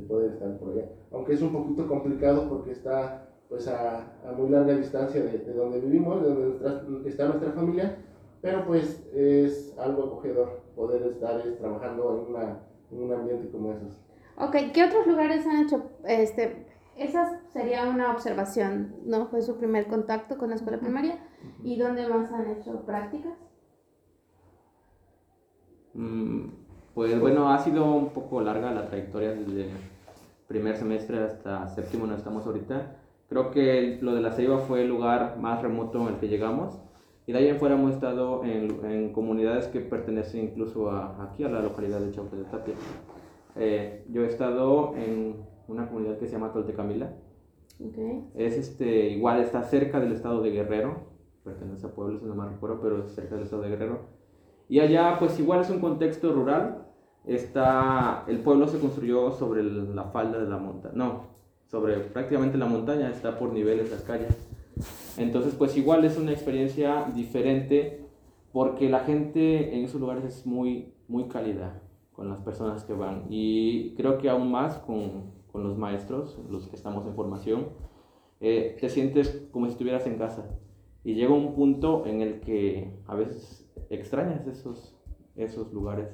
de 0.00 0.06
poder 0.06 0.32
estar 0.32 0.56
por 0.58 0.72
allá. 0.72 0.88
Aunque 1.10 1.32
es 1.32 1.42
un 1.42 1.52
poquito 1.52 1.88
complicado 1.88 2.48
porque 2.48 2.70
está 2.70 3.28
pues 3.48 3.68
a, 3.68 3.98
a 4.28 4.32
muy 4.36 4.50
larga 4.50 4.74
distancia 4.76 5.22
de, 5.22 5.38
de, 5.38 5.52
donde 5.54 5.80
vivimos, 5.80 6.22
de 6.22 6.28
donde 6.28 6.44
nuestra, 6.46 6.82
está 7.06 7.26
nuestra 7.28 7.52
familia, 7.52 7.96
pero 8.40 8.64
pues 8.66 9.06
es 9.14 9.76
algo 9.78 10.04
acogedor 10.04 10.60
poder 10.74 11.02
estar 11.02 11.40
es, 11.46 11.58
trabajando 11.58 12.26
en, 12.26 12.34
una, 12.34 12.60
en 12.90 13.02
un 13.02 13.12
ambiente 13.12 13.50
como 13.50 13.72
esos. 13.72 14.00
Ok, 14.36 14.56
¿qué 14.74 14.84
otros 14.84 15.06
lugares 15.06 15.46
han 15.46 15.64
hecho? 15.64 15.90
Este, 16.04 16.66
esa 16.96 17.40
sería 17.52 17.88
una 17.88 18.12
observación, 18.12 18.96
¿no? 19.04 19.26
Fue 19.28 19.42
su 19.42 19.56
primer 19.56 19.86
contacto 19.86 20.36
con 20.38 20.50
la 20.50 20.56
escuela 20.56 20.78
primaria. 20.80 21.18
¿Y 21.62 21.78
dónde 21.78 22.08
más 22.08 22.32
han 22.32 22.46
hecho 22.50 22.84
prácticas? 22.84 23.34
Mm, 25.94 26.48
Pues 26.94 27.18
bueno, 27.20 27.50
ha 27.52 27.58
sido 27.58 27.84
un 27.94 28.10
poco 28.12 28.40
larga 28.40 28.70
la 28.72 28.86
trayectoria 28.86 29.32
desde 29.32 29.70
primer 30.46 30.76
semestre 30.76 31.18
hasta 31.24 31.68
séptimo, 31.68 32.02
donde 32.06 32.16
estamos 32.18 32.46
ahorita. 32.46 32.96
Creo 33.28 33.50
que 33.50 33.98
lo 34.00 34.14
de 34.14 34.20
la 34.20 34.32
Ceiba 34.32 34.58
fue 34.58 34.82
el 34.82 34.88
lugar 34.88 35.36
más 35.38 35.62
remoto 35.62 36.00
en 36.02 36.14
el 36.14 36.20
que 36.20 36.28
llegamos. 36.28 36.80
Y 37.26 37.32
de 37.32 37.38
ahí 37.38 37.48
en 37.48 37.58
fuera 37.58 37.74
hemos 37.74 37.92
estado 37.92 38.44
en, 38.44 38.84
en 38.84 39.12
comunidades 39.12 39.66
que 39.66 39.80
pertenecen 39.80 40.44
incluso 40.44 40.90
a, 40.90 41.24
aquí, 41.24 41.42
a 41.42 41.48
la 41.48 41.60
localidad 41.60 41.98
de 42.00 42.12
Chaupe 42.12 42.36
de 42.36 42.44
Tapia. 42.44 42.74
Eh, 43.56 44.04
yo 44.10 44.22
he 44.22 44.26
estado 44.26 44.94
en 44.96 45.44
una 45.66 45.88
comunidad 45.88 46.18
que 46.18 46.26
se 46.26 46.32
llama 46.32 46.52
Toltecamila. 46.52 47.12
Okay. 47.80 48.30
Es 48.36 48.56
este, 48.56 49.10
igual 49.10 49.40
está 49.40 49.62
cerca 49.64 49.98
del 49.98 50.12
estado 50.12 50.40
de 50.40 50.50
Guerrero, 50.50 51.08
pertenece 51.44 51.86
a 51.86 51.90
Puebla, 51.90 52.18
si 52.18 52.24
no 52.24 52.34
me 52.34 52.48
recuerdo, 52.48 52.80
pero 52.80 53.04
es 53.04 53.12
cerca 53.12 53.34
del 53.34 53.44
estado 53.44 53.62
de 53.62 53.70
Guerrero. 53.70 54.00
Y 54.68 54.80
allá, 54.80 55.16
pues 55.18 55.38
igual 55.38 55.60
es 55.60 55.70
un 55.70 55.80
contexto 55.80 56.32
rural. 56.32 56.86
Está, 57.24 58.24
el 58.28 58.38
pueblo 58.38 58.68
se 58.68 58.78
construyó 58.78 59.32
sobre 59.32 59.64
la 59.64 60.04
falda 60.04 60.38
de 60.38 60.48
la 60.48 60.58
montaña, 60.58 60.94
no, 60.94 61.35
sobre 61.66 61.96
prácticamente 61.98 62.58
la 62.58 62.66
montaña, 62.66 63.10
está 63.10 63.38
por 63.38 63.52
niveles 63.52 63.90
las 63.90 64.02
calles. 64.02 64.36
Entonces, 65.16 65.54
pues 65.54 65.76
igual 65.76 66.04
es 66.04 66.18
una 66.18 66.32
experiencia 66.32 67.10
diferente 67.14 68.06
porque 68.52 68.88
la 68.88 69.00
gente 69.00 69.76
en 69.76 69.84
esos 69.84 70.00
lugares 70.00 70.24
es 70.24 70.46
muy, 70.46 70.94
muy 71.08 71.28
cálida 71.28 71.82
con 72.12 72.28
las 72.28 72.40
personas 72.40 72.84
que 72.84 72.92
van. 72.92 73.26
Y 73.28 73.94
creo 73.94 74.18
que 74.18 74.30
aún 74.30 74.50
más 74.50 74.78
con, 74.78 75.32
con 75.52 75.62
los 75.62 75.76
maestros, 75.76 76.38
los 76.50 76.66
que 76.68 76.76
estamos 76.76 77.06
en 77.06 77.14
formación, 77.14 77.68
eh, 78.40 78.76
te 78.80 78.88
sientes 78.88 79.48
como 79.52 79.66
si 79.66 79.72
estuvieras 79.72 80.06
en 80.06 80.18
casa. 80.18 80.48
Y 81.04 81.14
llega 81.14 81.32
un 81.32 81.54
punto 81.54 82.04
en 82.06 82.20
el 82.20 82.40
que 82.40 82.98
a 83.06 83.14
veces 83.14 83.70
extrañas 83.90 84.46
esos, 84.46 84.96
esos 85.36 85.72
lugares. 85.72 86.08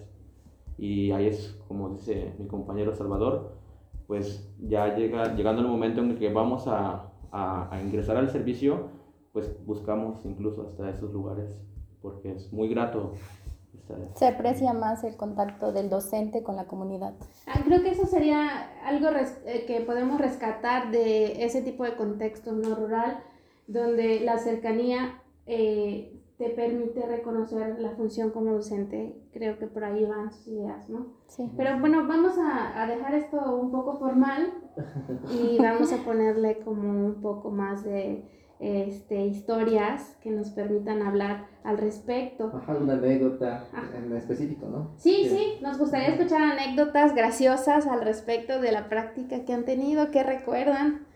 Y 0.78 1.12
ahí 1.12 1.26
es, 1.26 1.58
como 1.68 1.90
dice 1.90 2.34
mi 2.38 2.46
compañero 2.46 2.94
Salvador, 2.94 3.61
pues 4.06 4.48
ya 4.60 4.94
llega, 4.94 5.34
llegando 5.34 5.62
el 5.62 5.68
momento 5.68 6.00
en 6.00 6.10
el 6.10 6.18
que 6.18 6.32
vamos 6.32 6.66
a, 6.68 7.10
a, 7.30 7.74
a 7.74 7.80
ingresar 7.82 8.16
al 8.16 8.30
servicio, 8.30 8.88
pues 9.32 9.64
buscamos 9.64 10.24
incluso 10.26 10.62
hasta 10.68 10.90
esos 10.90 11.12
lugares, 11.12 11.58
porque 12.02 12.32
es 12.32 12.52
muy 12.52 12.68
grato 12.68 13.14
Se 14.14 14.26
aprecia 14.26 14.72
más 14.72 15.04
el 15.04 15.16
contacto 15.16 15.72
del 15.72 15.88
docente 15.90 16.42
con 16.42 16.56
la 16.56 16.66
comunidad. 16.66 17.14
Ah, 17.46 17.60
Creo 17.64 17.82
que 17.82 17.90
eso 17.90 18.06
sería 18.06 18.70
algo 18.86 19.10
res- 19.10 19.40
eh, 19.46 19.64
que 19.66 19.80
podemos 19.80 20.20
rescatar 20.20 20.90
de 20.90 21.44
ese 21.44 21.62
tipo 21.62 21.84
de 21.84 21.96
contexto 21.96 22.52
no 22.52 22.74
rural, 22.74 23.18
donde 23.66 24.20
la 24.20 24.38
cercanía 24.38 25.20
eh, 25.46 26.21
te 26.38 26.48
permite 26.50 27.06
reconocer 27.06 27.78
la 27.78 27.90
función 27.90 28.30
como 28.30 28.52
docente. 28.52 29.16
Creo 29.32 29.58
que 29.58 29.66
por 29.66 29.84
ahí 29.84 30.04
van 30.04 30.32
sus 30.32 30.48
ideas, 30.48 30.88
¿no? 30.88 31.06
Sí. 31.28 31.50
Pero 31.56 31.78
bueno, 31.78 32.06
vamos 32.08 32.36
a, 32.38 32.82
a 32.82 32.86
dejar 32.86 33.14
esto 33.14 33.38
un 33.56 33.70
poco 33.70 33.96
formal 33.98 34.52
y 35.30 35.58
vamos 35.62 35.92
a 35.92 35.98
ponerle 35.98 36.58
como 36.64 36.88
un 37.06 37.20
poco 37.20 37.50
más 37.50 37.84
de 37.84 38.24
este, 38.58 39.26
historias 39.26 40.16
que 40.22 40.30
nos 40.30 40.50
permitan 40.50 41.02
hablar 41.02 41.46
al 41.64 41.78
respecto. 41.78 42.50
Ajá, 42.54 42.76
una 42.76 42.94
anécdota 42.94 43.64
en 43.96 44.16
específico, 44.16 44.66
¿no? 44.66 44.92
Sí, 44.96 45.26
sí, 45.28 45.58
nos 45.62 45.78
gustaría 45.78 46.08
escuchar 46.08 46.42
anécdotas 46.42 47.14
graciosas 47.14 47.86
al 47.86 48.02
respecto 48.02 48.60
de 48.60 48.72
la 48.72 48.88
práctica 48.88 49.44
que 49.44 49.52
han 49.52 49.64
tenido, 49.64 50.10
que 50.10 50.22
recuerdan. 50.22 51.06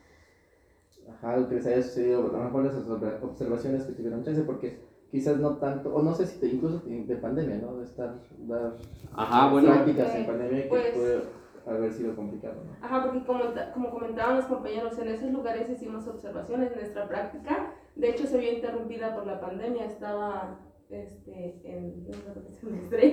Ajá, 1.09 1.33
algo 1.35 1.49
que 1.49 1.55
les 1.57 1.67
haya 1.67 1.83
sucedido, 1.83 2.29
a 2.31 2.39
lo 2.39 2.45
mejor 2.45 2.67
esas 2.67 2.87
obra- 2.89 3.19
observaciones 3.23 3.85
que 3.85 3.93
tuvieron 3.93 4.23
chance, 4.25 4.43
porque 4.43 4.81
quizás 5.11 5.39
no 5.39 5.57
tanto, 5.57 5.95
o 5.95 6.03
no 6.03 6.15
sé 6.15 6.27
si 6.27 6.39
te, 6.41 6.47
incluso 6.49 6.83
de 6.85 7.17
pandemia, 7.17 7.57
¿no? 7.59 7.77
De 7.77 7.85
estar, 7.85 8.15
dar 8.39 8.73
Ajá, 9.15 9.51
bueno, 9.51 9.69
prácticas 9.69 10.15
eh, 10.15 10.19
en 10.19 10.27
pandemia 10.27 10.63
que 10.65 10.69
pues- 10.69 10.95
puede 10.95 11.23
haber 11.67 11.93
sido 11.93 12.15
complicado, 12.15 12.55
¿no? 12.65 12.85
Ajá, 12.87 13.03
porque 13.05 13.25
como, 13.25 13.41
como 13.75 13.91
comentaban 13.91 14.37
los 14.37 14.47
compañeros, 14.47 14.99
en 14.99 15.09
esos 15.09 15.31
lugares 15.31 15.69
hicimos 15.69 16.07
observaciones. 16.07 16.75
Nuestra 16.77 17.09
práctica, 17.09 17.73
de 17.97 18.11
hecho, 18.11 18.27
se 18.27 18.39
vio 18.39 18.53
interrumpida 18.53 19.15
por 19.15 19.27
la 19.27 19.41
pandemia. 19.41 19.85
Estaba 19.87 20.61
este, 20.89 21.61
en 21.65 22.07
semestre 22.61 23.07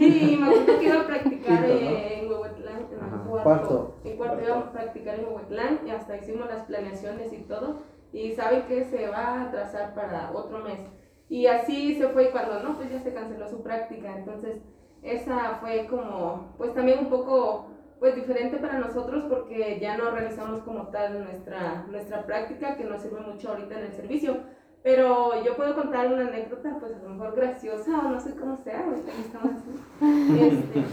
y 0.00 0.36
me 0.36 0.46
acuerdo 0.46 0.80
que 0.80 0.86
iba 0.86 1.00
a 1.00 1.06
practicar 1.06 1.64
Quinto, 1.66 1.84
¿no? 1.84 1.96
en 1.96 2.28
Huehuetlán, 2.28 2.78
en 2.90 3.28
cuarto. 3.28 3.42
Cuarto. 3.44 3.94
En 4.04 4.16
cuarto 4.16 4.34
Cuarto. 4.34 4.48
íbamos 4.48 4.66
a 4.66 4.72
practicar 4.72 5.18
en 5.20 5.24
Huehuetlán 5.26 5.80
y 5.86 5.90
hasta 5.90 6.16
hicimos 6.16 6.48
las 6.48 6.62
planeaciones 6.64 7.32
y 7.32 7.38
todo. 7.42 7.76
Y 8.12 8.32
saben 8.32 8.62
que 8.62 8.84
se 8.84 9.08
va 9.08 9.18
a 9.18 9.42
atrasar 9.44 9.94
para 9.94 10.32
otro 10.32 10.58
mes. 10.58 10.80
Y 11.32 11.46
así 11.46 11.94
se 11.94 12.08
fue 12.08 12.30
cuando 12.30 12.62
no, 12.62 12.76
pues 12.76 12.90
ya 12.90 13.00
se 13.00 13.14
canceló 13.14 13.48
su 13.48 13.62
práctica. 13.62 14.14
Entonces, 14.18 14.58
esa 15.00 15.56
fue 15.62 15.86
como, 15.86 16.52
pues 16.58 16.74
también 16.74 16.98
un 16.98 17.08
poco 17.08 17.70
pues 17.98 18.14
diferente 18.14 18.58
para 18.58 18.78
nosotros 18.78 19.24
porque 19.30 19.78
ya 19.80 19.96
no 19.96 20.10
realizamos 20.10 20.60
como 20.60 20.88
tal 20.88 21.24
nuestra, 21.24 21.86
nuestra 21.88 22.26
práctica 22.26 22.76
que 22.76 22.84
nos 22.84 23.00
sirve 23.00 23.20
mucho 23.20 23.48
ahorita 23.48 23.78
en 23.78 23.86
el 23.86 23.92
servicio. 23.94 24.40
Pero 24.82 25.42
yo 25.42 25.56
puedo 25.56 25.74
contar 25.74 26.12
una 26.12 26.28
anécdota, 26.28 26.76
pues 26.78 26.92
a 26.92 26.98
lo 26.98 27.08
mejor 27.08 27.34
graciosa 27.34 28.00
o 28.00 28.10
no 28.10 28.20
sé 28.20 28.36
cómo 28.36 28.58
sea, 28.58 28.84
ahorita 28.84 29.12
estamos 29.18 29.52
así. 29.52 30.38
Este, 30.38 30.84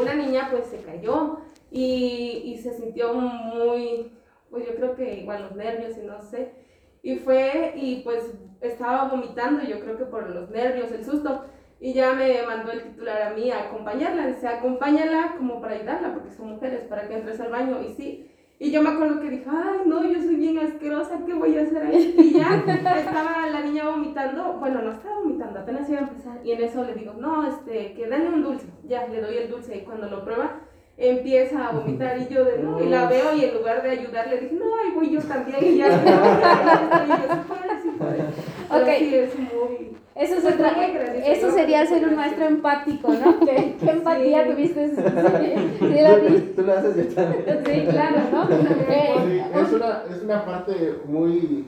una 0.00 0.14
niña 0.14 0.48
pues 0.50 0.64
se 0.68 0.80
cayó 0.80 1.40
y, 1.70 2.40
y 2.46 2.56
se 2.56 2.72
sintió 2.72 3.12
muy, 3.12 4.16
pues 4.48 4.66
yo 4.66 4.74
creo 4.76 4.96
que 4.96 5.12
igual 5.20 5.42
los 5.42 5.56
nervios 5.56 5.98
y 5.98 6.06
no 6.06 6.22
sé. 6.22 6.54
Y 7.02 7.16
fue 7.16 7.74
y 7.76 7.96
pues 8.02 8.32
estaba 8.62 9.08
vomitando, 9.08 9.62
yo 9.64 9.80
creo 9.80 9.98
que 9.98 10.04
por 10.04 10.30
los 10.30 10.50
nervios, 10.50 10.90
el 10.92 11.04
susto. 11.04 11.44
Y 11.80 11.94
ya 11.94 12.12
me 12.12 12.42
mandó 12.46 12.70
el 12.70 12.84
titular 12.84 13.22
a 13.22 13.30
mí 13.30 13.50
a 13.50 13.64
acompañarla. 13.64 14.28
Dice, 14.28 14.46
acompáñala 14.46 15.34
como 15.36 15.60
para 15.60 15.74
ayudarla, 15.74 16.14
porque 16.14 16.30
son 16.30 16.50
mujeres, 16.50 16.84
para 16.84 17.08
que 17.08 17.14
entres 17.14 17.40
al 17.40 17.50
baño. 17.50 17.82
Y 17.82 17.92
sí. 17.94 18.28
Y 18.60 18.70
yo 18.70 18.80
me 18.80 18.90
acuerdo 18.90 19.20
que 19.20 19.30
dije, 19.30 19.46
ay, 19.50 19.80
no, 19.86 20.04
yo 20.04 20.22
soy 20.22 20.36
bien 20.36 20.56
asquerosa, 20.60 21.18
¿qué 21.26 21.34
voy 21.34 21.58
a 21.58 21.62
hacer 21.62 21.82
ahí? 21.82 22.14
Y 22.16 22.34
ya 22.34 22.62
estaba 22.64 23.48
la 23.50 23.62
niña 23.62 23.88
vomitando. 23.88 24.52
Bueno, 24.60 24.82
no 24.82 24.92
estaba 24.92 25.18
vomitando, 25.18 25.58
apenas 25.58 25.90
iba 25.90 25.98
a 25.98 26.02
empezar. 26.04 26.38
Y 26.44 26.52
en 26.52 26.62
eso 26.62 26.84
le 26.84 26.94
digo, 26.94 27.14
no, 27.14 27.48
este, 27.48 27.94
que 27.94 28.06
dale 28.06 28.28
un 28.28 28.44
dulce. 28.44 28.66
Ya, 28.86 29.08
le 29.08 29.20
doy 29.20 29.38
el 29.38 29.50
dulce. 29.50 29.78
Y 29.78 29.80
cuando 29.80 30.08
lo 30.08 30.24
prueba, 30.24 30.60
empieza 30.96 31.66
a 31.66 31.72
vomitar. 31.72 32.16
Y 32.20 32.32
yo 32.32 32.44
de, 32.44 32.58
no, 32.58 32.80
y 32.80 32.88
la 32.88 33.08
veo. 33.08 33.34
Y 33.34 33.46
en 33.46 33.54
lugar 33.54 33.82
de 33.82 33.90
ayudarle, 33.90 34.38
dije, 34.38 34.54
no, 34.54 34.66
ahí 34.76 34.92
voy 34.94 35.10
yo 35.10 35.20
también. 35.20 35.58
Y 35.60 35.78
ya, 35.78 35.88
no, 35.88 35.96
y 35.96 37.08
yo, 37.08 37.16
sí 37.16 37.40
puede, 37.48 37.82
sí 37.82 37.88
puede. 37.98 38.51
Pero 38.72 38.84
Ok. 38.84 38.90
sí, 38.98 39.14
es 39.14 39.38
muy... 39.38 39.96
Eso, 40.14 40.34
es 40.34 40.42
Pues 40.42 40.54
otra- 40.54 40.72
muy 40.72 40.84
eso 41.24 41.46
¿no? 41.48 41.54
sería 41.54 41.86
ser 41.86 42.06
un 42.06 42.16
maestro 42.16 42.44
empático, 42.46 43.12
¿no? 43.14 43.40
¿Qué, 43.46 43.76
qué 43.80 43.90
empatía 43.90 44.44
Sí. 44.44 44.50
tuviste? 44.54 44.88
Sí, 44.90 45.76
sí, 45.78 46.00
la 46.02 46.14
vi. 46.16 46.38
Tú 46.54 46.62
lo 46.62 46.72
haces 46.72 46.96
yo 46.96 47.14
también. 47.14 47.64
Sí, 47.64 47.86
claro, 47.90 48.16
¿no? 48.32 48.50
Eh, 48.50 49.14
Sí, 49.24 49.58
es 49.58 49.72
una, 49.72 50.02
es 50.10 50.22
una 50.22 50.44
parte 50.44 50.94
muy, 51.06 51.64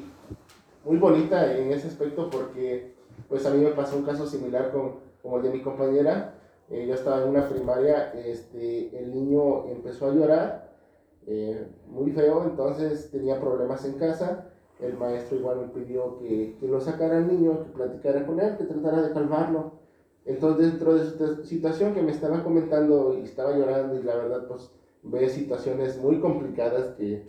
muy 0.84 0.96
bonita 0.98 1.54
en 1.56 1.72
ese 1.72 1.88
aspecto 1.88 2.28
porque 2.30 2.94
pues 3.28 3.46
a 3.46 3.50
mí 3.50 3.62
me 3.64 3.70
pasó 3.70 3.96
un 3.96 4.04
caso 4.04 4.26
similar 4.26 4.70
con, 4.72 4.96
como 5.22 5.38
el 5.38 5.44
de 5.44 5.50
mi 5.50 5.62
compañera. 5.62 6.34
Eh, 6.70 6.86
yo 6.86 6.94
estaba 6.94 7.22
en 7.22 7.28
una 7.30 7.48
primaria, 7.48 8.12
este, 8.14 8.90
el 8.98 9.12
niño 9.14 9.68
empezó 9.68 10.10
a 10.10 10.14
llorar 10.14 10.70
eh, 11.26 11.66
muy 11.86 12.10
feo, 12.12 12.44
entonces 12.44 13.10
tenía 13.10 13.40
problemas 13.40 13.84
en 13.84 13.94
casa. 13.94 14.50
El 14.78 14.96
maestro 14.96 15.36
igual 15.36 15.58
me 15.58 15.66
pidió 15.68 16.16
que, 16.18 16.56
que 16.60 16.68
lo 16.68 16.80
sacara 16.80 17.18
al 17.18 17.28
niño, 17.28 17.62
que 17.62 17.70
platicara 17.70 18.26
con 18.26 18.40
él, 18.40 18.56
que 18.56 18.64
tratara 18.64 19.02
de 19.02 19.12
calmarlo. 19.12 19.72
Entonces 20.24 20.68
dentro 20.70 20.94
de 20.94 21.02
esta 21.04 21.42
situación 21.44 21.92
que 21.94 22.02
me 22.02 22.10
estaba 22.12 22.42
comentando 22.42 23.12
y 23.12 23.22
estaba 23.24 23.52
llorando 23.56 23.96
y 23.96 24.02
la 24.02 24.16
verdad 24.16 24.46
pues 24.48 24.70
ves 25.02 25.32
situaciones 25.32 25.98
muy 25.98 26.18
complicadas 26.18 26.90
que 26.90 27.22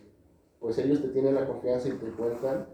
pues 0.59 0.77
ellos 0.77 1.01
te 1.01 1.09
tienen 1.09 1.35
la 1.35 1.45
confianza 1.45 1.89
y 1.89 1.93
te 1.93 2.11
cuentan, 2.11 2.65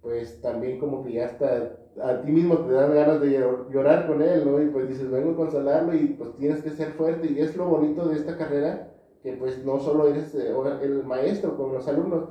pues 0.00 0.40
también 0.40 0.78
como 0.78 1.02
que 1.02 1.12
ya 1.12 1.24
hasta 1.26 1.72
a 2.02 2.20
ti 2.20 2.30
mismo 2.30 2.58
te 2.58 2.72
dan 2.72 2.92
ganas 2.94 3.20
de 3.20 3.28
llor- 3.40 3.68
llorar 3.68 4.06
con 4.06 4.22
él, 4.22 4.44
¿no? 4.44 4.60
Y 4.60 4.66
pues 4.66 4.88
dices, 4.88 5.10
vengo 5.10 5.30
a 5.32 5.36
consolarlo 5.36 5.94
y 5.94 6.08
pues 6.08 6.34
tienes 6.34 6.62
que 6.62 6.70
ser 6.70 6.90
fuerte 6.92 7.28
y 7.28 7.38
es 7.40 7.56
lo 7.56 7.66
bonito 7.66 8.06
de 8.08 8.16
esta 8.16 8.36
carrera, 8.36 8.88
que 9.22 9.32
pues 9.34 9.62
no 9.64 9.78
solo 9.80 10.06
eres 10.06 10.34
eh, 10.34 10.52
el 10.82 11.04
maestro 11.04 11.56
con 11.56 11.72
los 11.72 11.88
alumnos, 11.88 12.24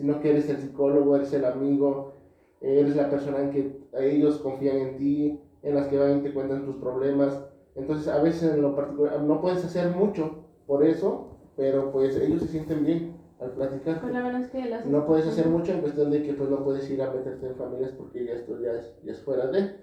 sino 0.00 0.18
que 0.18 0.30
eres 0.30 0.48
el 0.48 0.56
psicólogo, 0.56 1.14
eres 1.14 1.30
el 1.34 1.44
amigo, 1.44 2.14
eres 2.62 2.96
la 2.96 3.10
persona 3.10 3.40
en 3.40 3.50
que 3.50 3.80
ellos 3.92 4.38
confían 4.38 4.78
en 4.78 4.96
ti, 4.96 5.40
en 5.62 5.74
las 5.74 5.88
que 5.88 5.98
van 5.98 6.18
y 6.18 6.22
te 6.22 6.32
cuentan 6.32 6.64
tus 6.64 6.76
problemas. 6.76 7.44
Entonces 7.74 8.08
a 8.08 8.22
veces 8.22 8.54
en 8.54 8.62
lo 8.62 8.74
particular 8.74 9.20
no 9.20 9.42
puedes 9.42 9.62
hacer 9.62 9.94
mucho 9.94 10.46
por 10.66 10.86
eso, 10.86 11.36
pero 11.54 11.92
pues 11.92 12.16
ellos 12.16 12.40
se 12.40 12.48
sienten 12.48 12.82
bien 12.82 13.16
al 13.40 13.50
platicar. 13.50 14.00
Por 14.00 14.10
lo 14.10 14.22
menos 14.22 14.48
que 14.48 14.64
los 14.70 14.86
No 14.86 15.04
puedes 15.04 15.26
hacer 15.26 15.48
mucho 15.48 15.72
en 15.72 15.82
cuestión 15.82 16.10
de 16.10 16.22
que 16.22 16.32
pues 16.32 16.48
no 16.48 16.64
puedes 16.64 16.88
ir 16.90 17.02
a 17.02 17.12
meterte 17.12 17.48
en 17.48 17.56
familias 17.56 17.92
porque 17.92 18.24
ya 18.24 18.32
esto 18.32 18.58
ya 18.58 18.72
es, 18.72 18.94
ya 19.04 19.12
es 19.12 19.20
fuera 19.20 19.48
de. 19.48 19.80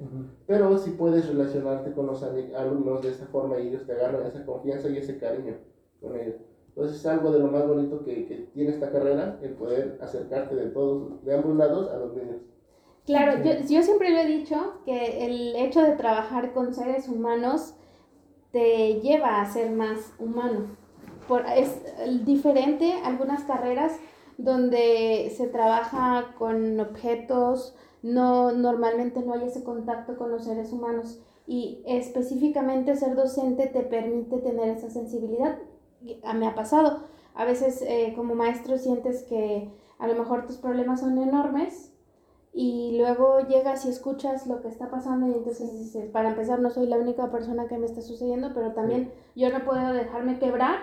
Pero 0.47 0.75
sí 0.79 0.95
puedes 0.97 1.27
relacionarte 1.27 1.91
con 1.91 2.07
los 2.07 2.23
alumnos 2.23 3.03
de 3.03 3.09
esa 3.09 3.27
forma 3.27 3.59
y 3.59 3.67
ellos 3.67 3.85
te 3.85 3.91
agarran 3.91 4.25
esa 4.25 4.43
confianza 4.43 4.89
y 4.89 4.97
ese 4.97 5.19
cariño 5.19 5.57
con 6.01 6.15
ellos. 6.19 6.37
Entonces 6.77 6.99
es 6.99 7.07
algo 7.07 7.31
de 7.31 7.39
lo 7.39 7.47
más 7.47 7.67
bonito 7.67 8.03
que, 8.05 8.27
que 8.27 8.35
tiene 8.53 8.69
esta 8.69 8.91
carrera, 8.91 9.39
el 9.41 9.55
poder 9.55 9.97
acercarte 9.99 10.53
de 10.53 10.67
todos, 10.67 11.25
de 11.25 11.35
ambos 11.35 11.57
lados 11.57 11.89
a 11.89 11.97
los 11.97 12.13
niños. 12.13 12.35
Claro, 13.03 13.43
yo, 13.43 13.53
yo 13.67 13.81
siempre 13.81 14.11
lo 14.11 14.19
he 14.19 14.27
dicho 14.27 14.73
que 14.85 15.25
el 15.25 15.55
hecho 15.55 15.81
de 15.81 15.93
trabajar 15.93 16.53
con 16.53 16.75
seres 16.75 17.09
humanos 17.09 17.73
te 18.51 19.01
lleva 19.01 19.41
a 19.41 19.51
ser 19.51 19.71
más 19.71 20.13
humano. 20.19 20.77
Por, 21.27 21.47
es 21.47 21.81
diferente 22.25 22.93
algunas 23.03 23.43
carreras 23.45 23.97
donde 24.37 25.33
se 25.35 25.47
trabaja 25.47 26.35
con 26.37 26.79
objetos, 26.79 27.75
no 28.03 28.51
normalmente 28.51 29.23
no 29.23 29.33
hay 29.33 29.47
ese 29.47 29.63
contacto 29.63 30.15
con 30.15 30.29
los 30.29 30.43
seres 30.45 30.71
humanos 30.71 31.19
y 31.47 31.81
específicamente 31.87 32.95
ser 32.95 33.15
docente 33.15 33.65
te 33.65 33.81
permite 33.81 34.37
tener 34.37 34.77
esa 34.77 34.91
sensibilidad. 34.91 35.57
Ah, 36.23 36.33
Me 36.33 36.47
ha 36.47 36.55
pasado, 36.55 37.01
a 37.35 37.45
veces 37.45 37.81
eh, 37.81 38.13
como 38.15 38.35
maestro 38.35 38.77
sientes 38.77 39.23
que 39.23 39.69
a 39.99 40.07
lo 40.07 40.15
mejor 40.15 40.45
tus 40.45 40.57
problemas 40.57 40.99
son 41.01 41.17
enormes 41.17 41.93
y 42.53 42.97
luego 42.97 43.41
llegas 43.47 43.85
y 43.85 43.89
escuchas 43.89 44.47
lo 44.47 44.61
que 44.61 44.67
está 44.67 44.89
pasando 44.89 45.27
y 45.27 45.33
entonces 45.33 45.71
dices, 45.77 46.09
para 46.09 46.29
empezar 46.29 46.59
no 46.59 46.69
soy 46.71 46.87
la 46.87 46.97
única 46.97 47.29
persona 47.31 47.67
que 47.67 47.77
me 47.77 47.85
está 47.85 48.01
sucediendo, 48.01 48.51
pero 48.53 48.73
también 48.73 49.11
yo 49.35 49.51
no 49.51 49.63
puedo 49.65 49.93
dejarme 49.93 50.39
quebrar 50.39 50.79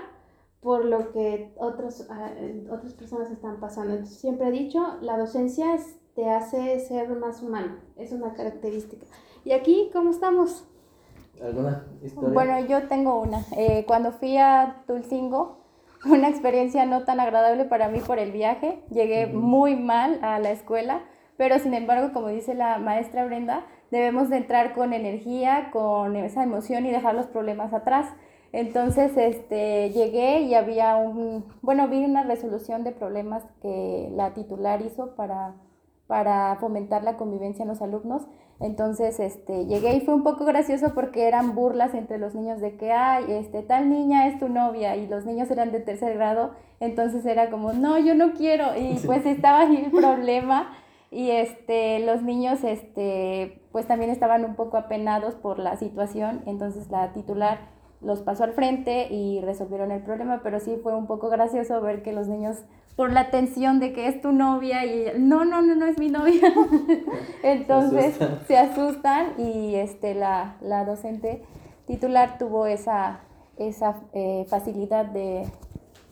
por 0.61 0.85
lo 0.85 1.13
que 1.13 1.53
otros, 1.57 2.07
ah, 2.11 2.31
otras 2.71 2.95
personas 2.95 3.31
están 3.31 3.61
pasando. 3.61 3.93
Entonces, 3.95 4.19
siempre 4.19 4.49
he 4.49 4.53
dicho, 4.53 4.81
la 5.03 5.19
docencia 5.19 5.75
es- 5.75 5.99
te 6.15 6.31
hace 6.31 6.79
ser 6.81 7.09
más 7.17 7.43
humano, 7.43 7.77
es 7.97 8.13
una 8.13 8.35
característica. 8.35 9.05
¿Y 9.45 9.53
aquí 9.53 9.91
cómo 9.93 10.11
estamos? 10.11 10.65
¿Alguna 11.43 11.85
historia? 12.03 12.35
Bueno, 12.35 12.67
yo 12.67 12.89
tengo 12.89 13.21
una. 13.21 13.45
Eh, 13.57 13.85
cuando 13.87 14.13
fui 14.13 14.37
a 14.37 14.83
Tulcingo, 14.87 15.59
una 16.05 16.29
experiencia 16.29 16.87
no 16.87 17.05
tan 17.05 17.21
agradable 17.21 17.65
para 17.65 17.89
mí 17.89 18.01
por 18.01 18.19
el 18.19 18.33
viaje. 18.33 18.83
Llegué 18.91 19.27
Ujú. 19.27 19.39
muy 19.39 19.77
mal 19.77 20.19
a 20.23 20.39
la 20.39 20.51
escuela, 20.51 21.01
pero 21.37 21.59
sin 21.59 21.75
embargo, 21.75 22.13
como 22.13 22.29
dice 22.29 22.55
la 22.55 22.79
maestra 22.79 23.25
Brenda, 23.25 23.65
debemos 23.91 24.31
de 24.31 24.39
entrar 24.39 24.73
con 24.75 24.93
energía, 24.93 25.71
con 25.73 26.17
esa 26.17 26.43
emoción 26.43 26.87
y 26.87 26.91
dejar 26.91 27.15
los 27.15 27.27
problemas 27.27 27.73
atrás. 27.73 28.09
Entonces, 28.53 29.17
este, 29.17 29.91
llegué 29.91 30.43
y 30.43 30.55
había 30.55 30.97
un, 30.97 31.45
bueno, 31.61 31.89
vi 31.89 32.05
una 32.05 32.23
resolución 32.23 32.85
de 32.85 32.93
problemas 32.93 33.43
que 33.61 34.09
la 34.13 34.33
titular 34.33 34.81
hizo 34.83 35.17
para 35.17 35.55
para 36.07 36.57
fomentar 36.57 37.03
la 37.03 37.17
convivencia 37.17 37.63
en 37.63 37.69
los 37.69 37.83
alumnos. 37.83 38.27
Entonces, 38.61 39.19
este, 39.21 39.67
llegué 39.67 39.95
y 39.95 40.01
fue 40.01 40.15
un 40.15 40.23
poco 40.23 40.45
gracioso 40.45 40.95
porque 40.95 41.27
eran 41.27 41.55
burlas 41.55 41.93
entre 41.95 42.19
los 42.19 42.35
niños 42.35 42.61
de 42.61 42.77
que, 42.77 42.93
ay, 42.93 43.25
este, 43.29 43.63
tal 43.63 43.91
niña 43.91 44.29
es 44.29 44.39
tu 44.39 44.49
novia 44.49 44.97
y 44.97 45.07
los 45.09 45.27
niños 45.27 45.51
eran 45.51 45.73
de 45.73 45.81
tercer 45.81 46.15
grado, 46.15 46.53
entonces 46.81 47.27
era 47.27 47.51
como, 47.51 47.73
no, 47.73 47.99
yo 47.99 48.15
no 48.15 48.33
quiero 48.33 48.77
y 48.77 48.99
pues 49.07 49.27
estaba 49.27 49.63
ahí 49.63 49.85
el 49.85 49.91
problema 49.91 50.73
y 51.11 51.31
este, 51.31 52.01
los 52.01 52.23
niños, 52.23 52.65
este, 52.65 53.63
pues 53.73 53.87
también 53.87 54.11
estaban 54.11 54.45
un 54.45 54.55
poco 54.55 54.77
apenados 54.77 55.35
por 55.35 55.59
la 55.59 55.77
situación, 55.77 56.43
entonces 56.47 56.91
la 56.91 57.13
titular 57.13 57.73
los 58.01 58.21
pasó 58.21 58.45
al 58.45 58.53
frente 58.53 59.09
y 59.13 59.41
resolvieron 59.41 59.91
el 59.91 60.03
problema, 60.03 60.41
pero 60.43 60.61
sí 60.61 60.77
fue 60.83 60.95
un 60.95 61.07
poco 61.07 61.29
gracioso 61.29 61.81
ver 61.81 62.03
que 62.03 62.13
los 62.13 62.29
niños, 62.29 62.65
por 62.97 63.13
la 63.13 63.31
tensión 63.31 63.81
de 63.81 63.93
que 63.93 64.07
es 64.07 64.21
tu 64.21 64.33
novia 64.33 64.85
y 64.85 65.19
no, 65.19 65.45
no, 65.45 65.63
no, 65.63 65.75
no 65.75 65.87
es 65.87 65.99
mi 65.99 66.11
novia, 66.11 66.53
entonces 67.43 68.17
se 68.47 68.57
asustan. 68.57 69.35
y 69.39 69.75
este, 69.75 70.15
la, 70.15 70.57
la, 70.61 70.85
docente 70.85 71.43
titular 71.87 72.39
tuvo 72.39 72.67
esa, 72.67 73.21
esa 73.57 74.01
eh, 74.13 74.47
facilidad 74.49 75.07
de, 75.07 75.47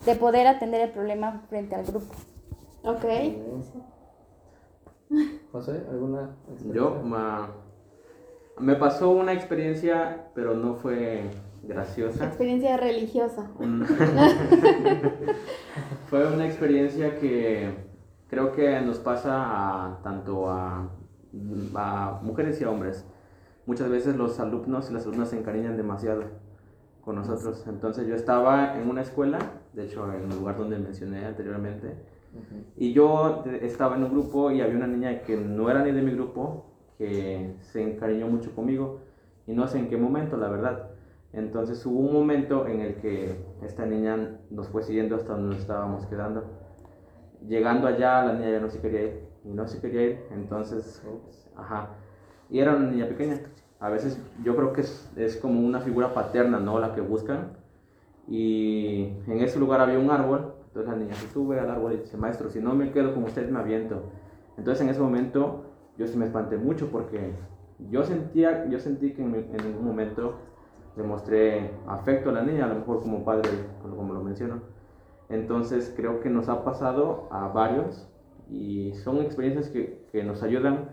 de 0.07 0.15
poder 0.17 0.47
atender 0.47 0.81
el 0.81 0.91
problema 0.91 1.43
frente 1.49 1.75
al 1.77 1.85
grupo. 1.85 2.13
Ok. 2.85 3.05
José, 5.53 5.85
¿alguna 5.91 6.31
Yo, 6.73 7.01
me 8.59 8.75
pasó 8.75 9.11
una 9.11 9.33
experiencia, 9.33 10.29
pero 10.35 10.55
no 10.55 10.75
fue 10.75 11.31
graciosa. 11.63 12.27
Experiencia 12.27 12.77
religiosa. 12.77 13.51
Fue 16.09 16.27
una 16.33 16.47
experiencia 16.47 17.19
que 17.19 17.71
creo 18.29 18.53
que 18.53 18.81
nos 18.81 18.99
pasa 18.99 19.99
tanto 20.03 20.51
a, 20.51 20.91
a, 21.75 22.21
mujeres 22.23 22.61
y 22.61 22.65
a 22.65 22.71
hombres. 22.71 23.07
Muchas 23.67 23.89
veces 23.89 24.17
los 24.17 24.41
alumnos 24.41 24.91
y 24.91 24.95
las 24.95 25.07
alumnas 25.07 25.31
se 25.31 25.39
encariñan 25.39 25.77
demasiado 25.77 26.25
con 27.03 27.17
nosotros. 27.17 27.65
Entonces 27.69 28.07
yo 28.07 28.15
estaba 28.15 28.81
en 28.81 28.89
una 28.89 29.03
escuela, 29.03 29.39
de 29.73 29.85
hecho 29.85 30.13
en 30.13 30.31
el 30.31 30.39
lugar 30.39 30.57
donde 30.57 30.79
mencioné 30.79 31.25
anteriormente, 31.25 31.95
y 32.77 32.93
yo 32.95 33.45
estaba 33.61 33.97
en 33.97 34.05
un 34.05 34.11
grupo 34.11 34.51
y 34.51 34.63
había 34.63 34.77
una 34.77 34.87
niña 34.87 35.23
que 35.23 35.37
no 35.37 35.71
era 35.71 35.85
ni 35.85 35.93
de 35.93 36.01
mi 36.01 36.13
grupo, 36.13 36.65
que 36.97 37.57
se 37.61 37.83
encariñó 37.83 38.27
mucho 38.27 38.55
conmigo, 38.55 39.01
y 39.47 39.53
no 39.53 39.67
sé 39.69 39.79
en 39.79 39.89
qué 39.89 39.97
momento, 39.97 40.37
la 40.37 40.49
verdad. 40.49 40.92
Entonces 41.33 41.85
hubo 41.87 41.99
un 41.99 42.13
momento 42.13 42.67
en 42.67 42.81
el 42.81 42.97
que 42.97 43.35
esta 43.63 43.87
niña 43.87 44.39
nos 44.51 44.69
fue 44.69 44.83
siguiendo 44.83 45.17
hasta 45.17 45.33
donde 45.33 45.55
nos 45.55 45.61
estábamos 45.61 46.05
quedando. 46.07 46.45
Llegando 47.49 47.87
allá, 47.87 48.25
la 48.25 48.35
niña 48.35 48.51
ya 48.51 48.61
no 48.61 48.69
se 48.69 48.81
quería 48.81 49.03
ir, 49.03 49.21
y 49.45 49.49
no 49.49 49.67
se 49.67 49.81
quería 49.81 50.03
ir, 50.03 50.21
entonces, 50.31 51.03
ajá. 51.57 51.89
Y 52.51 52.61
era 52.61 52.77
una 52.77 52.91
niña 52.91 53.09
pequeña. 53.09 53.41
A 53.81 53.89
veces 53.89 54.21
yo 54.45 54.55
creo 54.55 54.73
que 54.73 54.83
es, 54.83 55.11
es 55.17 55.37
como 55.39 55.61
una 55.61 55.81
figura 55.81 56.13
paterna, 56.13 56.61
¿no? 56.61 56.79
La 56.79 56.95
que 56.95 57.01
buscan. 57.01 57.57
Y 58.29 59.15
en 59.27 59.41
ese 59.41 59.59
lugar 59.59 59.81
había 59.81 59.99
un 59.99 60.11
árbol, 60.11 60.55
entonces 60.67 60.93
la 60.93 60.99
niña 60.99 61.15
se 61.15 61.29
sube 61.29 61.59
al 61.59 61.71
árbol 61.71 61.95
y 61.95 61.97
dice, 61.97 62.17
maestro, 62.17 62.51
si 62.51 62.61
no 62.61 62.75
me 62.75 62.93
quedo 62.93 63.15
con 63.15 63.25
usted, 63.25 63.49
me 63.51 63.59
aviento. 63.59 64.03
Entonces 64.57 64.83
en 64.83 64.91
ese 64.91 65.01
momento 65.01 65.65
yo 65.99 66.07
se 66.07 66.17
me 66.17 66.27
espanté 66.27 66.59
mucho 66.59 66.89
porque 66.91 67.33
yo 67.91 68.05
sentía, 68.05 68.67
yo 68.69 68.79
sentí 68.79 69.13
que 69.13 69.23
en, 69.23 69.35
en 69.35 69.57
ningún 69.67 69.85
momento 69.85 70.37
demostré 70.97 71.71
afecto 71.87 72.31
a 72.31 72.33
la 72.33 72.43
niña, 72.43 72.67
a 72.67 72.69
lo 72.69 72.77
mejor 72.77 73.01
como 73.01 73.25
padre, 73.25 73.51
como 73.83 74.13
lo 74.13 74.23
menciono. 74.23 74.61
Entonces 75.29 75.93
creo 75.97 76.21
que 76.21 76.29
nos 76.29 76.49
ha 76.49 76.65
pasado 76.65 77.29
a 77.31 77.49
varios 77.49 78.09
y 78.51 78.93
son 78.95 79.19
experiencias 79.19 79.69
que, 79.69 80.07
que 80.13 80.23
nos 80.23 80.43
ayudan 80.43 80.91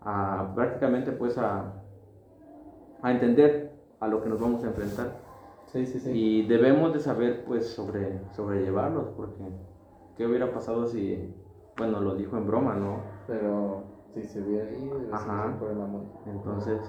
a 0.00 0.52
prácticamente 0.54 1.10
pues 1.12 1.38
a, 1.38 1.72
a, 3.02 3.10
entender 3.10 3.72
a 4.00 4.06
lo 4.06 4.22
que 4.22 4.28
nos 4.28 4.40
vamos 4.40 4.62
a 4.62 4.68
enfrentar. 4.68 5.18
Sí, 5.66 5.86
sí, 5.86 5.98
sí. 5.98 6.10
Y 6.12 6.46
debemos 6.46 6.92
de 6.92 7.00
saber 7.00 7.44
pues 7.44 7.66
sobre, 7.68 8.20
sobrellevarlos 8.32 9.08
porque 9.16 9.42
qué 10.16 10.26
hubiera 10.26 10.52
pasado 10.52 10.86
si, 10.86 11.34
bueno, 11.76 12.00
lo 12.00 12.14
dijo 12.14 12.36
en 12.36 12.46
broma, 12.46 12.74
¿no? 12.74 12.98
Pero 13.26 13.82
si 14.12 14.22
se 14.22 14.40
hubiera 14.40 14.70
ido, 14.70 15.00
Ajá. 15.10 15.56
Entonces 16.26 16.80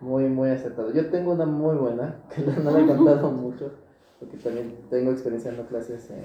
muy, 0.00 0.24
muy 0.24 0.50
acertado. 0.50 0.92
Yo 0.92 1.10
tengo 1.10 1.32
una 1.32 1.46
muy 1.46 1.76
buena, 1.76 2.22
que 2.34 2.42
no 2.42 2.70
la 2.70 2.80
he 2.80 2.86
contado 2.86 3.30
mucho, 3.32 3.72
porque 4.20 4.36
también 4.36 4.76
tengo 4.90 5.10
experiencia 5.10 5.50
dando 5.50 5.66
clases 5.68 6.10
en, 6.10 6.24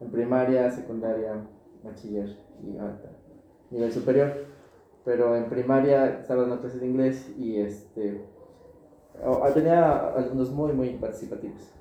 en 0.00 0.12
primaria, 0.12 0.70
secundaria, 0.70 1.34
bachiller 1.82 2.36
y 2.62 2.78
alta, 2.78 3.10
nivel 3.70 3.92
superior. 3.92 4.32
Pero 5.04 5.36
en 5.36 5.48
primaria 5.48 6.18
estaba 6.18 6.42
dando 6.42 6.60
clases 6.60 6.80
de 6.80 6.88
inglés 6.88 7.32
y 7.38 7.60
este 7.60 8.24
tenía 9.54 10.08
alumnos 10.08 10.50
muy, 10.50 10.72
muy 10.72 10.90
participativos, 10.90 11.72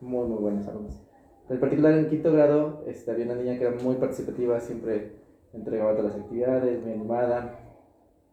muy, 0.00 0.26
muy 0.28 0.38
buenos 0.38 0.66
alumnos. 0.68 1.00
En 1.48 1.60
particular 1.60 1.92
en 1.92 2.08
quinto 2.08 2.32
grado 2.32 2.84
este, 2.86 3.10
había 3.10 3.26
una 3.26 3.34
niña 3.34 3.58
que 3.58 3.66
era 3.66 3.76
muy 3.82 3.96
participativa, 3.96 4.60
siempre 4.60 5.12
entregaba 5.52 5.94
todas 5.94 6.12
las 6.12 6.22
actividades, 6.22 6.82
muy 6.82 6.92
animada. 6.92 7.58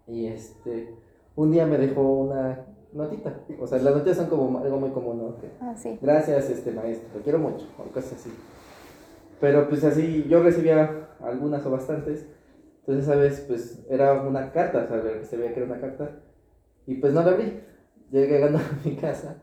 Y 0.07 0.27
este, 0.27 0.95
un 1.35 1.51
día 1.51 1.65
me 1.65 1.77
dejó 1.77 2.01
una 2.01 2.65
notita. 2.93 3.33
O 3.59 3.67
sea, 3.67 3.79
las 3.79 3.93
notitas 3.93 4.17
son 4.17 4.27
como 4.27 4.59
algo 4.59 4.79
muy 4.79 4.89
común, 4.91 5.17
¿no? 5.17 5.35
ah, 5.61 5.73
sí. 5.75 5.97
Gracias, 6.01 6.49
este 6.49 6.71
maestro, 6.71 7.09
lo 7.15 7.23
quiero 7.23 7.39
mucho, 7.39 7.65
o 7.77 7.83
cosas 7.91 8.13
así. 8.13 8.31
Pero 9.39 9.67
pues 9.67 9.83
así, 9.83 10.25
yo 10.29 10.43
recibía 10.43 11.09
algunas 11.19 11.65
o 11.65 11.71
bastantes. 11.71 12.27
Entonces, 12.81 13.05
¿sabes? 13.05 13.45
Pues 13.47 13.83
era 13.89 14.13
una 14.21 14.51
carta, 14.51 14.87
¿sabes? 14.87 15.27
Se 15.27 15.37
veía 15.37 15.53
que 15.53 15.61
era 15.61 15.71
una 15.71 15.81
carta. 15.81 16.19
Y 16.85 16.95
pues 16.95 17.13
no 17.13 17.23
la 17.23 17.31
abrí. 17.31 17.61
Llegué 18.11 18.27
llegando 18.27 18.59
a 18.59 18.61
mi 18.85 18.95
casa, 18.95 19.37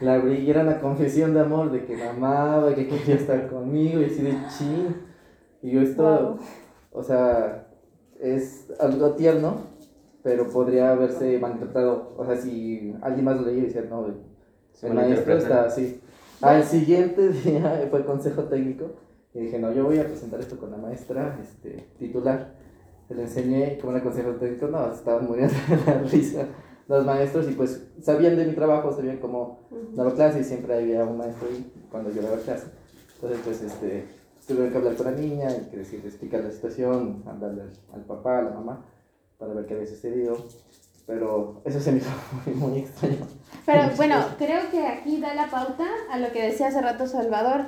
la 0.00 0.14
abrí 0.14 0.36
y 0.36 0.50
era 0.50 0.62
una 0.62 0.80
confesión 0.80 1.34
de 1.34 1.40
amor 1.40 1.72
de 1.72 1.84
que 1.84 1.96
me 1.96 2.04
amaba, 2.08 2.74
que 2.74 2.86
quería 2.86 3.16
estar 3.16 3.48
conmigo 3.48 4.00
y 4.00 4.04
así 4.04 4.22
de 4.22 4.36
chin. 4.56 4.96
Y 5.62 5.72
yo 5.72 5.80
esto, 5.80 6.38
o 6.92 7.02
sea, 7.02 7.66
es 8.20 8.72
algo 8.78 9.12
tierno, 9.12 9.73
pero 10.24 10.48
podría 10.48 10.90
haberse 10.90 11.38
malinterpretado. 11.38 12.14
O 12.16 12.24
sea, 12.24 12.34
si 12.34 12.96
alguien 13.02 13.26
más 13.26 13.36
lo 13.36 13.46
leía 13.46 13.58
y 13.58 13.66
decía, 13.66 13.84
no, 13.88 14.06
el 14.06 14.94
maestro 14.94 15.36
está 15.36 15.66
así. 15.66 16.00
Al 16.40 16.64
siguiente 16.64 17.28
día 17.44 17.86
fue 17.90 18.00
el 18.00 18.06
consejo 18.06 18.44
técnico 18.44 18.92
y 19.34 19.40
dije, 19.40 19.58
no, 19.58 19.70
yo 19.72 19.84
voy 19.84 19.98
a 19.98 20.06
presentar 20.06 20.40
esto 20.40 20.58
con 20.58 20.70
la 20.70 20.78
maestra 20.78 21.38
este, 21.42 21.90
titular. 21.98 22.54
Se 23.06 23.14
le 23.14 23.22
enseñé 23.24 23.78
como 23.78 23.94
el 23.94 24.02
consejo 24.02 24.30
técnico, 24.30 24.66
no, 24.66 24.90
estaban 24.90 25.26
muriendo 25.26 25.54
de 25.68 25.92
la 25.92 26.02
risa 26.02 26.46
los 26.88 27.04
maestros 27.04 27.48
y 27.50 27.52
pues 27.52 27.82
sabían 28.02 28.36
de 28.36 28.46
mi 28.46 28.54
trabajo, 28.54 28.92
sabían 28.92 29.18
cómo 29.18 29.68
daba 29.92 30.14
clase 30.14 30.40
y 30.40 30.44
siempre 30.44 30.74
había 30.74 31.04
un 31.04 31.18
maestro 31.18 31.48
ahí 31.48 31.70
cuando 31.90 32.10
yo 32.10 32.22
daba 32.22 32.36
clase. 32.38 32.68
Entonces, 33.16 33.40
pues, 33.44 33.62
este, 33.62 34.04
tuve 34.46 34.70
que 34.70 34.76
hablar 34.76 34.94
con 34.94 35.06
la 35.06 35.12
niña 35.12 35.48
y 35.50 35.70
que 35.70 35.78
decirle, 35.78 36.08
explicar 36.08 36.42
la 36.44 36.50
situación, 36.50 37.22
hablarle 37.26 37.62
al 37.92 38.04
papá, 38.04 38.38
a 38.38 38.42
la 38.42 38.50
mamá 38.50 38.84
para 39.38 39.54
ver 39.54 39.66
qué 39.66 39.74
había 39.74 39.86
sucedido. 39.86 40.36
Pero 41.06 41.60
eso 41.64 41.80
se 41.80 41.92
me 41.92 41.98
hizo 41.98 42.10
muy, 42.54 42.78
extraño. 42.78 43.26
Pero 43.66 43.82
bueno, 43.96 44.16
creo 44.38 44.70
que 44.70 44.86
aquí 44.86 45.20
da 45.20 45.34
la 45.34 45.48
pauta 45.48 45.86
a 46.10 46.18
lo 46.18 46.32
que 46.32 46.42
decía 46.42 46.68
hace 46.68 46.80
rato 46.80 47.06
Salvador, 47.06 47.62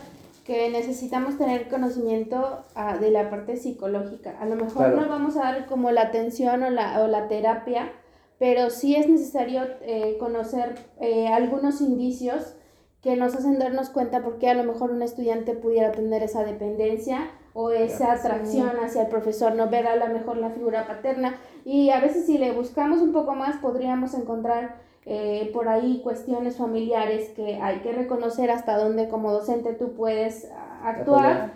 que 0.44 0.70
necesitamos 0.70 1.37
tener 1.37 1.68
conocimiento 1.68 2.62
ah, 2.74 2.96
de 2.98 3.11
la 3.11 3.31
parte 3.31 3.57
psicológica. 3.57 4.38
A 4.40 4.46
lo 4.46 4.57
mejor 4.57 4.90
no 4.94 5.09
vamos 5.09 5.37
a 5.37 5.40
dar 5.40 5.66
como 5.66 5.90
la 5.90 6.02
atención 6.02 6.62
o 6.62 6.70
la, 6.70 7.02
o 7.02 7.09
la 7.09 7.29
terapia, 7.29 7.92
pero 8.38 8.70
sí 8.70 8.94
es 8.94 9.09
necesario 9.09 9.62
eh, 9.83 10.16
conocer 10.18 10.76
eh, 11.00 11.29
algunos 11.29 11.81
indicios 11.81 12.55
que 13.02 13.16
nos 13.16 13.35
hacen 13.35 13.59
darnos 13.59 13.90
cuenta 13.90 14.22
por 14.22 14.38
qué 14.38 14.48
a 14.48 14.55
lo 14.55 14.64
mejor 14.64 14.90
un 14.90 15.02
estudiante 15.02 15.55
pudiera 15.55 15.92
tener 15.92 16.22
esa 16.22 16.44
dependencia 16.44 17.31
o 17.58 17.70
esa 17.70 18.12
atracción 18.12 18.72
hacia 18.84 19.02
el 19.02 19.08
profesor, 19.08 19.54
no 19.54 19.70
ver 19.70 19.86
a 19.86 19.96
lo 19.96 20.08
mejor 20.08 20.36
la 20.36 20.50
figura 20.50 20.86
paterna. 20.86 21.36
Y 21.64 21.88
a 21.88 22.00
veces 22.00 22.26
si 22.26 22.36
le 22.36 22.52
buscamos 22.52 23.00
un 23.00 23.14
poco 23.14 23.34
más 23.34 23.56
podríamos 23.56 24.12
encontrar 24.12 24.76
eh, 25.06 25.50
por 25.54 25.66
ahí 25.68 26.02
cuestiones 26.02 26.56
familiares 26.56 27.30
que 27.30 27.54
hay 27.56 27.78
que 27.78 27.92
reconocer 27.92 28.50
hasta 28.50 28.76
dónde 28.76 29.08
como 29.08 29.32
docente 29.32 29.72
tú 29.72 29.94
puedes 29.94 30.50
actuar, 30.82 31.54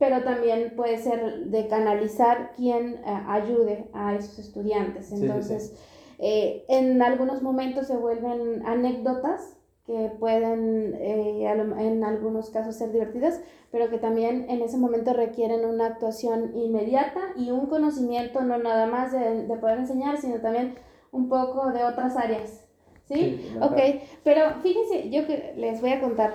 pero 0.00 0.24
también 0.24 0.72
puede 0.74 0.98
ser 0.98 1.44
de 1.44 1.68
canalizar 1.68 2.50
quien 2.56 2.94
eh, 2.94 3.02
ayude 3.28 3.88
a 3.92 4.16
esos 4.16 4.40
estudiantes. 4.40 5.12
Entonces, 5.12 5.76
eh, 6.18 6.64
en 6.68 7.00
algunos 7.00 7.42
momentos 7.42 7.86
se 7.86 7.96
vuelven 7.96 8.66
anécdotas 8.66 9.57
que 9.88 10.10
pueden 10.20 10.94
eh, 11.00 11.46
en 11.78 12.04
algunos 12.04 12.50
casos 12.50 12.76
ser 12.76 12.92
divertidas, 12.92 13.40
pero 13.72 13.88
que 13.88 13.96
también 13.96 14.44
en 14.50 14.60
ese 14.60 14.76
momento 14.76 15.14
requieren 15.14 15.64
una 15.64 15.86
actuación 15.86 16.54
inmediata 16.54 17.20
y 17.36 17.50
un 17.52 17.66
conocimiento 17.68 18.42
no 18.42 18.58
nada 18.58 18.86
más 18.86 19.12
de, 19.12 19.46
de 19.46 19.56
poder 19.56 19.78
enseñar, 19.78 20.18
sino 20.18 20.36
también 20.42 20.74
un 21.10 21.30
poco 21.30 21.72
de 21.72 21.84
otras 21.84 22.18
áreas. 22.18 22.66
¿Sí? 23.06 23.50
ok, 23.62 23.76
pero 24.22 24.42
fíjense, 24.62 25.08
yo 25.08 25.26
que 25.26 25.54
les 25.56 25.80
voy 25.80 25.92
a 25.92 26.00
contar. 26.02 26.34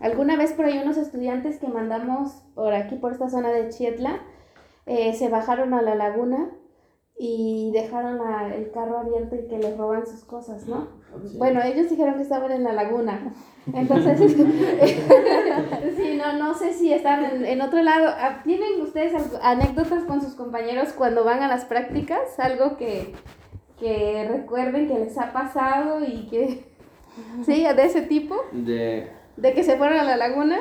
Alguna 0.00 0.36
vez 0.36 0.52
por 0.52 0.64
ahí 0.64 0.76
unos 0.82 0.96
estudiantes 0.96 1.60
que 1.60 1.68
mandamos 1.68 2.32
por 2.56 2.72
aquí, 2.74 2.96
por 2.96 3.12
esta 3.12 3.30
zona 3.30 3.52
de 3.52 3.68
Chietla, 3.68 4.18
eh, 4.86 5.12
se 5.12 5.28
bajaron 5.28 5.72
a 5.74 5.82
la 5.82 5.94
laguna 5.94 6.50
y 7.16 7.70
dejaron 7.72 8.18
la- 8.18 8.52
el 8.52 8.72
carro 8.72 8.98
abierto 8.98 9.36
y 9.36 9.46
que 9.46 9.58
les 9.58 9.76
roban 9.78 10.04
sus 10.06 10.24
cosas, 10.24 10.66
¿no? 10.66 10.97
Bueno, 11.36 11.62
ellos 11.62 11.90
dijeron 11.90 12.14
que 12.14 12.22
estaban 12.22 12.52
en 12.52 12.64
la 12.64 12.72
laguna. 12.72 13.32
Entonces, 13.74 14.18
sí, 15.96 16.16
no, 16.16 16.32
no 16.38 16.54
sé 16.54 16.72
si 16.72 16.92
están 16.92 17.24
en, 17.24 17.44
en 17.44 17.60
otro 17.60 17.82
lado. 17.82 18.08
Ah, 18.08 18.40
¿Tienen 18.44 18.80
ustedes 18.80 19.12
anécdotas 19.42 20.04
con 20.04 20.20
sus 20.20 20.34
compañeros 20.34 20.92
cuando 20.92 21.24
van 21.24 21.42
a 21.42 21.48
las 21.48 21.64
prácticas? 21.64 22.38
Algo 22.38 22.76
que, 22.76 23.14
que 23.78 24.26
recuerden 24.30 24.88
que 24.88 24.98
les 24.98 25.18
ha 25.18 25.32
pasado 25.32 26.04
y 26.04 26.26
que... 26.28 26.68
Sí, 27.44 27.64
de 27.64 27.84
ese 27.84 28.02
tipo, 28.02 28.36
De, 28.52 29.10
de 29.36 29.52
que 29.52 29.64
se 29.64 29.76
fueron 29.76 29.98
a 29.98 30.04
la 30.04 30.16
laguna. 30.16 30.60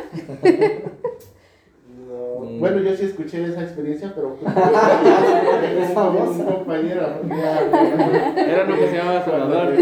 No, 2.08 2.28
Mm. 2.40 2.60
Bueno, 2.60 2.78
yo 2.80 2.96
sí 2.96 3.06
escuché 3.06 3.44
esa 3.44 3.64
experiencia, 3.64 4.14
pero 4.16 4.36
Es 5.80 5.94
famosa. 5.94 6.32
un 6.32 6.46
compañero. 6.46 7.02
era 7.30 8.64
uno 8.66 8.76
que 8.76 8.88
se 8.88 8.98
llamaba 8.98 9.26
Salvador. 9.26 9.74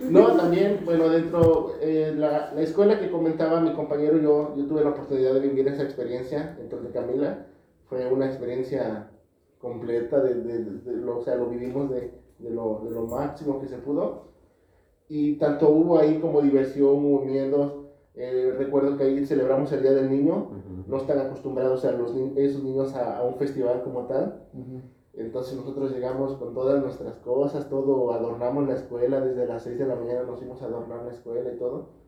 No, 0.00 0.36
también, 0.36 0.80
bueno, 0.84 1.08
dentro 1.08 1.72
eh, 1.80 2.12
la, 2.16 2.52
la 2.54 2.60
escuela 2.60 2.98
que 3.00 3.10
comentaba 3.10 3.60
mi 3.60 3.72
compañero, 3.72 4.18
yo, 4.18 4.54
yo 4.56 4.66
tuve 4.66 4.82
la 4.84 4.90
oportunidad 4.90 5.34
de 5.34 5.40
vivir 5.40 5.66
esa 5.68 5.82
experiencia 5.82 6.54
dentro 6.58 6.80
de 6.80 6.90
Camila. 6.90 7.46
Fue 7.88 8.06
una 8.12 8.26
experiencia 8.26 9.10
completa, 9.58 10.20
de, 10.22 10.34
de- 10.34 10.58
de- 10.64 10.80
de 10.92 10.96
lo, 10.98 11.18
o 11.18 11.22
sea, 11.22 11.36
lo 11.36 11.46
vivimos 11.46 11.90
de, 11.90 12.12
de 12.38 12.50
lo, 12.50 12.82
de 12.84 12.90
lo 12.90 13.06
máximo 13.06 13.60
que 13.60 13.66
se 13.68 13.78
pudo. 13.78 14.28
Y 15.08 15.34
tanto 15.36 15.68
hubo 15.70 15.98
ahí 15.98 16.18
como 16.20 16.42
diversión, 16.42 17.04
hubo 17.04 17.24
miedos. 17.24 17.83
Eh, 18.16 18.54
recuerdo 18.56 18.96
que 18.96 19.04
ahí 19.04 19.26
celebramos 19.26 19.72
el 19.72 19.82
Día 19.82 19.92
del 19.92 20.10
Niño. 20.10 20.48
No 20.86 20.96
están 20.98 21.18
acostumbrados 21.18 21.84
a 21.84 21.92
los 21.92 22.14
ni- 22.14 22.32
esos 22.36 22.62
niños 22.62 22.94
a, 22.94 23.18
a 23.18 23.24
un 23.24 23.34
festival 23.36 23.82
como 23.82 24.06
tal. 24.06 24.42
Entonces 25.14 25.56
nosotros 25.56 25.92
llegamos 25.92 26.34
con 26.36 26.54
todas 26.54 26.80
nuestras 26.82 27.16
cosas, 27.18 27.68
todo, 27.68 28.12
adornamos 28.12 28.66
la 28.66 28.74
escuela, 28.74 29.20
desde 29.20 29.46
las 29.46 29.62
6 29.62 29.78
de 29.78 29.86
la 29.86 29.94
mañana 29.94 30.22
nos 30.24 30.38
fuimos 30.38 30.60
a 30.62 30.66
adornar 30.66 31.04
la 31.04 31.12
escuela 31.12 31.52
y 31.52 31.58
todo. 31.58 32.03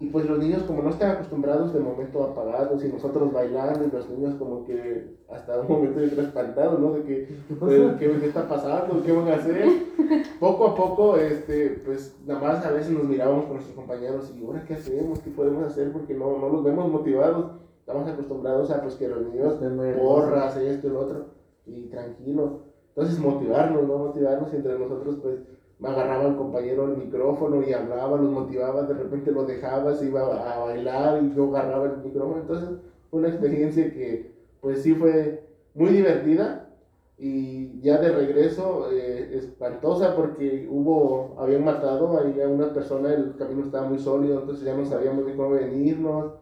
Y 0.00 0.06
pues 0.06 0.28
los 0.28 0.38
niños 0.38 0.64
como 0.64 0.82
no 0.82 0.90
están 0.90 1.12
acostumbrados 1.12 1.72
de 1.72 1.78
momento 1.78 2.24
apagados 2.24 2.84
y 2.84 2.88
nosotros 2.88 3.32
bailando 3.32 3.84
y 3.84 3.90
los 3.90 4.08
niños 4.10 4.34
como 4.34 4.64
que 4.64 5.16
hasta 5.30 5.60
un 5.60 5.68
momento 5.68 6.00
yo 6.00 6.10
creo 6.10 6.24
espantados, 6.24 6.80
¿no? 6.80 6.92
De 6.92 7.02
que, 7.04 7.28
pues, 7.58 7.96
¿qué, 7.98 8.10
qué 8.20 8.26
está 8.26 8.48
pasando? 8.48 9.02
¿Qué 9.02 9.12
van 9.12 9.28
a 9.28 9.36
hacer? 9.36 9.66
Poco 10.40 10.66
a 10.66 10.74
poco, 10.74 11.16
este, 11.16 11.80
pues 11.84 12.16
nada 12.26 12.40
más 12.40 12.66
a 12.66 12.72
veces 12.72 12.92
nos 12.92 13.04
mirábamos 13.04 13.44
con 13.44 13.54
nuestros 13.54 13.76
compañeros 13.76 14.32
y 14.34 14.44
ahora 14.44 14.64
qué 14.66 14.74
hacemos, 14.74 15.20
qué 15.20 15.30
podemos 15.30 15.64
hacer 15.64 15.92
porque 15.92 16.14
no, 16.14 16.38
no 16.38 16.48
los 16.48 16.64
vemos 16.64 16.90
motivados. 16.90 17.52
Estamos 17.78 18.08
acostumbrados 18.08 18.70
a 18.70 18.82
pues 18.82 18.94
que 18.96 19.08
los 19.08 19.22
niños 19.22 19.54
porras, 19.98 20.56
esto 20.56 20.86
y 20.86 20.90
lo 20.90 21.00
otro, 21.00 21.26
y 21.66 21.82
tranquilo. 21.88 22.60
Entonces 22.88 23.18
motivarnos, 23.18 23.86
¿no? 23.86 23.98
Motivarnos 23.98 24.52
y 24.52 24.56
entre 24.56 24.78
nosotros, 24.78 25.16
pues, 25.22 25.40
agarraba 25.82 26.26
el 26.26 26.36
compañero 26.36 26.84
el 26.84 26.96
micrófono 26.96 27.62
y 27.62 27.72
hablaba, 27.72 28.16
los 28.18 28.30
motivaba, 28.30 28.82
de 28.84 28.94
repente 28.94 29.30
lo 29.32 29.44
dejaba, 29.44 29.94
se 29.94 30.06
iba 30.06 30.22
a 30.22 30.58
bailar 30.60 31.22
y 31.22 31.30
yo 31.34 31.48
agarraba 31.48 31.86
el 31.86 31.98
micrófono. 31.98 32.40
Entonces, 32.40 32.70
una 33.10 33.28
experiencia 33.28 33.90
que, 33.92 34.30
pues, 34.60 34.82
sí 34.82 34.94
fue 34.94 35.40
muy 35.74 35.90
divertida 35.90 36.68
y 37.16 37.80
ya 37.80 37.98
de 37.98 38.10
regreso 38.10 38.90
eh, 38.90 39.36
espantosa 39.36 40.14
porque 40.14 40.66
hubo, 40.68 41.34
habían 41.38 41.64
matado 41.64 42.18
ahí 42.18 42.40
a 42.40 42.48
una 42.48 42.72
persona, 42.72 43.12
el 43.12 43.34
camino 43.36 43.62
estaba 43.62 43.84
muy 43.84 43.98
sólido, 43.98 44.38
entonces 44.40 44.64
ya 44.64 44.74
no 44.74 44.84
sabíamos 44.84 45.24
ni 45.24 45.34
cómo 45.34 45.50
venirnos. 45.50 46.32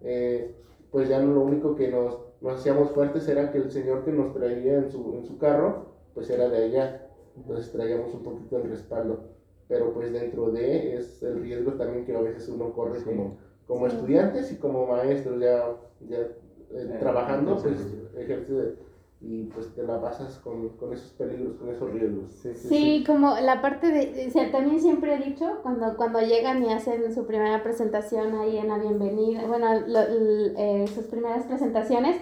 eh, 0.00 0.54
pues 0.90 1.08
ya 1.08 1.18
no 1.20 1.32
lo 1.32 1.40
único 1.42 1.74
que 1.74 1.88
nos, 1.88 2.18
nos 2.40 2.54
hacíamos 2.54 2.90
fuertes 2.90 3.26
era 3.28 3.50
que 3.50 3.58
el 3.58 3.70
señor 3.70 4.04
que 4.04 4.12
nos 4.12 4.32
traía 4.32 4.76
en 4.76 4.90
su, 4.90 5.14
en 5.14 5.24
su 5.24 5.38
carro, 5.38 5.86
pues 6.14 6.28
era 6.30 6.48
de 6.48 6.58
allá. 6.58 7.06
Entonces 7.36 7.72
traíamos 7.72 8.12
un 8.14 8.22
poquito 8.22 8.56
el 8.58 8.70
respaldo. 8.70 9.20
Pero 9.68 9.92
pues 9.94 10.12
dentro 10.12 10.50
de 10.50 10.96
es 10.96 11.22
el 11.22 11.40
riesgo 11.40 11.72
también 11.72 12.04
que 12.04 12.14
a 12.14 12.20
veces 12.20 12.48
uno 12.48 12.72
corre 12.72 12.98
Sí. 12.98 13.04
como, 13.06 13.36
como 13.66 13.88
Sí. 13.88 13.96
estudiantes 13.96 14.52
y 14.52 14.56
como 14.56 14.86
maestros 14.86 15.40
ya, 15.40 15.64
ya 16.08 16.18
eh, 16.18 16.36
Eh, 16.74 16.96
trabajando, 17.00 17.56
pues 17.62 17.76
ejerce 18.16 18.76
y 19.20 19.44
pues 19.44 19.72
te 19.74 19.82
la 19.84 20.00
pasas 20.00 20.38
con, 20.40 20.70
con 20.70 20.92
esos 20.92 21.12
peligros, 21.12 21.54
con 21.56 21.68
esos 21.68 21.92
riesgos. 21.92 22.30
Sí, 22.32 22.54
sí, 22.54 22.68
Sí, 22.68 23.04
como 23.06 23.36
la 23.40 23.62
parte 23.62 23.86
de, 23.92 24.26
o 24.26 24.30
sea, 24.30 24.50
también 24.50 24.80
siempre 24.80 25.14
he 25.14 25.18
dicho, 25.28 25.60
cuando, 25.62 25.96
cuando 25.96 26.20
llegan 26.20 26.62
y 26.64 26.72
hacen 26.72 27.14
su 27.14 27.24
primera 27.24 27.62
presentación 27.62 28.34
ahí 28.34 28.58
en 28.58 28.68
la 28.68 28.78
bienvenida, 28.78 29.46
bueno, 29.46 29.80
lo- 29.86 30.00
l- 30.00 30.54
eh, 30.56 30.86
sus 30.88 31.04
primeras 31.06 31.44
presentaciones, 31.46 32.16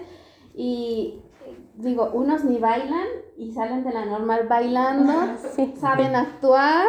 y 0.53 1.21
digo, 1.75 2.09
unos 2.13 2.43
ni 2.43 2.57
bailan 2.57 3.07
y 3.37 3.51
salen 3.51 3.83
de 3.83 3.91
la 3.91 4.05
normal 4.05 4.47
bailando, 4.47 5.13
Sí. 5.55 5.73
saben 5.79 6.15
actuar, 6.15 6.85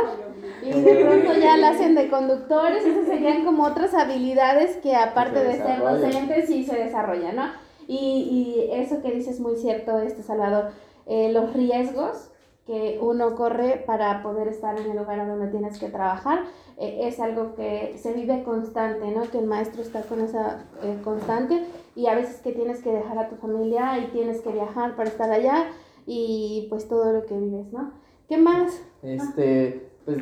y 0.62 0.70
de 0.70 1.04
pronto 1.04 1.34
ya 1.40 1.56
la 1.56 1.70
hacen 1.70 1.94
de 1.94 2.08
conductores, 2.08 2.84
esas 2.84 3.06
serían 3.06 3.44
como 3.44 3.64
otras 3.64 3.94
habilidades 3.94 4.76
que 4.78 4.94
aparte 4.94 5.40
Se 5.40 5.44
de 5.46 5.56
ser 5.56 5.80
docentes 5.80 6.46
sí 6.46 6.64
se 6.64 6.76
desarrollan, 6.76 7.36
¿no? 7.36 7.44
Y, 7.88 8.68
y 8.68 8.70
eso 8.72 9.02
que 9.02 9.10
dices 9.12 9.40
muy 9.40 9.56
cierto, 9.56 9.98
este 10.00 10.22
Salvador, 10.22 10.70
eh, 11.06 11.32
los 11.32 11.52
riesgos 11.52 12.30
que 12.66 12.98
uno 13.02 13.34
corre 13.34 13.82
para 13.86 14.22
poder 14.22 14.48
estar 14.48 14.78
en 14.78 14.90
el 14.90 14.96
lugar 14.96 15.26
donde 15.26 15.48
tienes 15.48 15.78
que 15.78 15.88
trabajar, 15.88 16.44
eh, 16.78 17.00
es 17.02 17.18
algo 17.18 17.54
que 17.54 17.96
se 17.98 18.12
vive 18.12 18.44
constante, 18.44 19.10
¿no? 19.10 19.22
Que 19.30 19.38
el 19.38 19.46
maestro 19.46 19.82
está 19.82 20.02
con 20.02 20.20
esa 20.20 20.64
eh, 20.82 20.98
constante 21.02 21.64
y 21.96 22.06
a 22.06 22.14
veces 22.14 22.40
que 22.40 22.52
tienes 22.52 22.82
que 22.82 22.92
dejar 22.92 23.18
a 23.18 23.28
tu 23.28 23.36
familia 23.36 23.98
y 23.98 24.06
tienes 24.12 24.40
que 24.42 24.52
viajar 24.52 24.94
para 24.94 25.08
estar 25.08 25.30
allá 25.30 25.66
y 26.06 26.66
pues 26.70 26.88
todo 26.88 27.12
lo 27.12 27.26
que 27.26 27.36
vives, 27.36 27.72
¿no? 27.72 27.92
¿Qué 28.28 28.38
más? 28.38 28.80
Este, 29.02 29.90
pues 30.04 30.18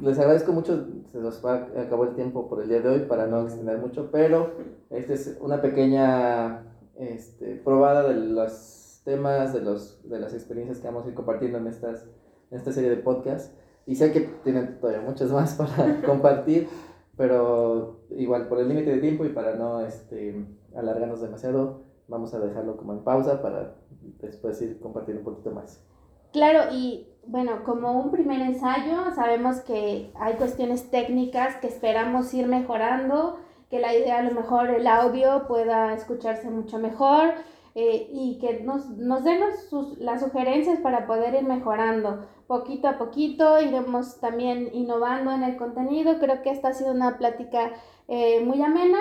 les 0.00 0.18
agradezco 0.18 0.52
mucho, 0.52 0.86
se 1.10 1.18
nos 1.18 1.44
va, 1.44 1.68
acabó 1.76 2.04
el 2.04 2.14
tiempo 2.14 2.48
por 2.48 2.62
el 2.62 2.68
día 2.68 2.80
de 2.80 2.88
hoy 2.88 3.00
para 3.00 3.26
no 3.26 3.42
extender 3.42 3.78
mucho, 3.78 4.10
pero 4.12 4.52
esta 4.88 5.14
es 5.14 5.36
una 5.40 5.60
pequeña 5.60 6.64
este, 6.96 7.56
probada 7.56 8.08
de 8.08 8.14
los 8.14 8.79
temas, 9.10 9.52
de, 9.52 9.60
los, 9.60 10.08
de 10.08 10.20
las 10.20 10.34
experiencias 10.34 10.78
que 10.78 10.86
vamos 10.86 11.04
a 11.04 11.08
ir 11.08 11.14
compartiendo 11.14 11.58
en, 11.58 11.66
estas, 11.66 12.06
en 12.50 12.58
esta 12.58 12.72
serie 12.72 12.90
de 12.90 12.96
podcasts. 12.96 13.52
Y 13.86 13.96
sé 13.96 14.12
que 14.12 14.20
tienen 14.44 14.78
todavía 14.78 15.02
muchas 15.02 15.32
más 15.32 15.54
para 15.58 16.00
compartir, 16.06 16.68
pero 17.16 18.02
igual 18.10 18.46
por 18.46 18.60
el 18.60 18.68
límite 18.68 18.90
de 18.90 19.00
tiempo 19.00 19.24
y 19.24 19.30
para 19.30 19.56
no 19.56 19.80
este, 19.80 20.46
alargarnos 20.76 21.20
demasiado, 21.20 21.82
vamos 22.06 22.32
a 22.34 22.38
dejarlo 22.38 22.76
como 22.76 22.92
en 22.92 23.00
pausa 23.00 23.42
para 23.42 23.74
después 24.20 24.62
ir 24.62 24.78
compartiendo 24.78 25.20
un 25.22 25.24
poquito 25.24 25.50
más. 25.50 25.84
Claro, 26.32 26.72
y 26.72 27.08
bueno, 27.26 27.64
como 27.64 28.00
un 28.00 28.12
primer 28.12 28.40
ensayo, 28.40 29.12
sabemos 29.16 29.60
que 29.60 30.12
hay 30.14 30.34
cuestiones 30.34 30.88
técnicas 30.90 31.56
que 31.56 31.66
esperamos 31.66 32.32
ir 32.32 32.46
mejorando, 32.46 33.38
que 33.70 33.80
la 33.80 33.92
idea 33.92 34.18
a 34.20 34.22
lo 34.22 34.32
mejor 34.32 34.70
el 34.70 34.86
audio 34.86 35.48
pueda 35.48 35.94
escucharse 35.94 36.48
mucho 36.48 36.78
mejor 36.78 37.34
eh, 37.74 38.08
y 38.12 38.38
que 38.40 38.60
nos, 38.60 38.88
nos 38.90 39.24
den 39.24 39.40
sus- 39.68 39.98
las 39.98 40.20
sugerencias 40.22 40.78
para 40.80 41.06
poder 41.06 41.34
ir 41.34 41.44
mejorando. 41.44 42.26
Poquito 42.46 42.88
a 42.88 42.98
poquito 42.98 43.60
iremos 43.60 44.18
también 44.20 44.70
innovando 44.72 45.30
en 45.32 45.42
el 45.44 45.56
contenido. 45.56 46.18
Creo 46.18 46.42
que 46.42 46.50
esta 46.50 46.68
ha 46.68 46.72
sido 46.74 46.92
una 46.92 47.18
plática 47.18 47.72
eh, 48.08 48.40
muy 48.44 48.60
amena 48.62 48.98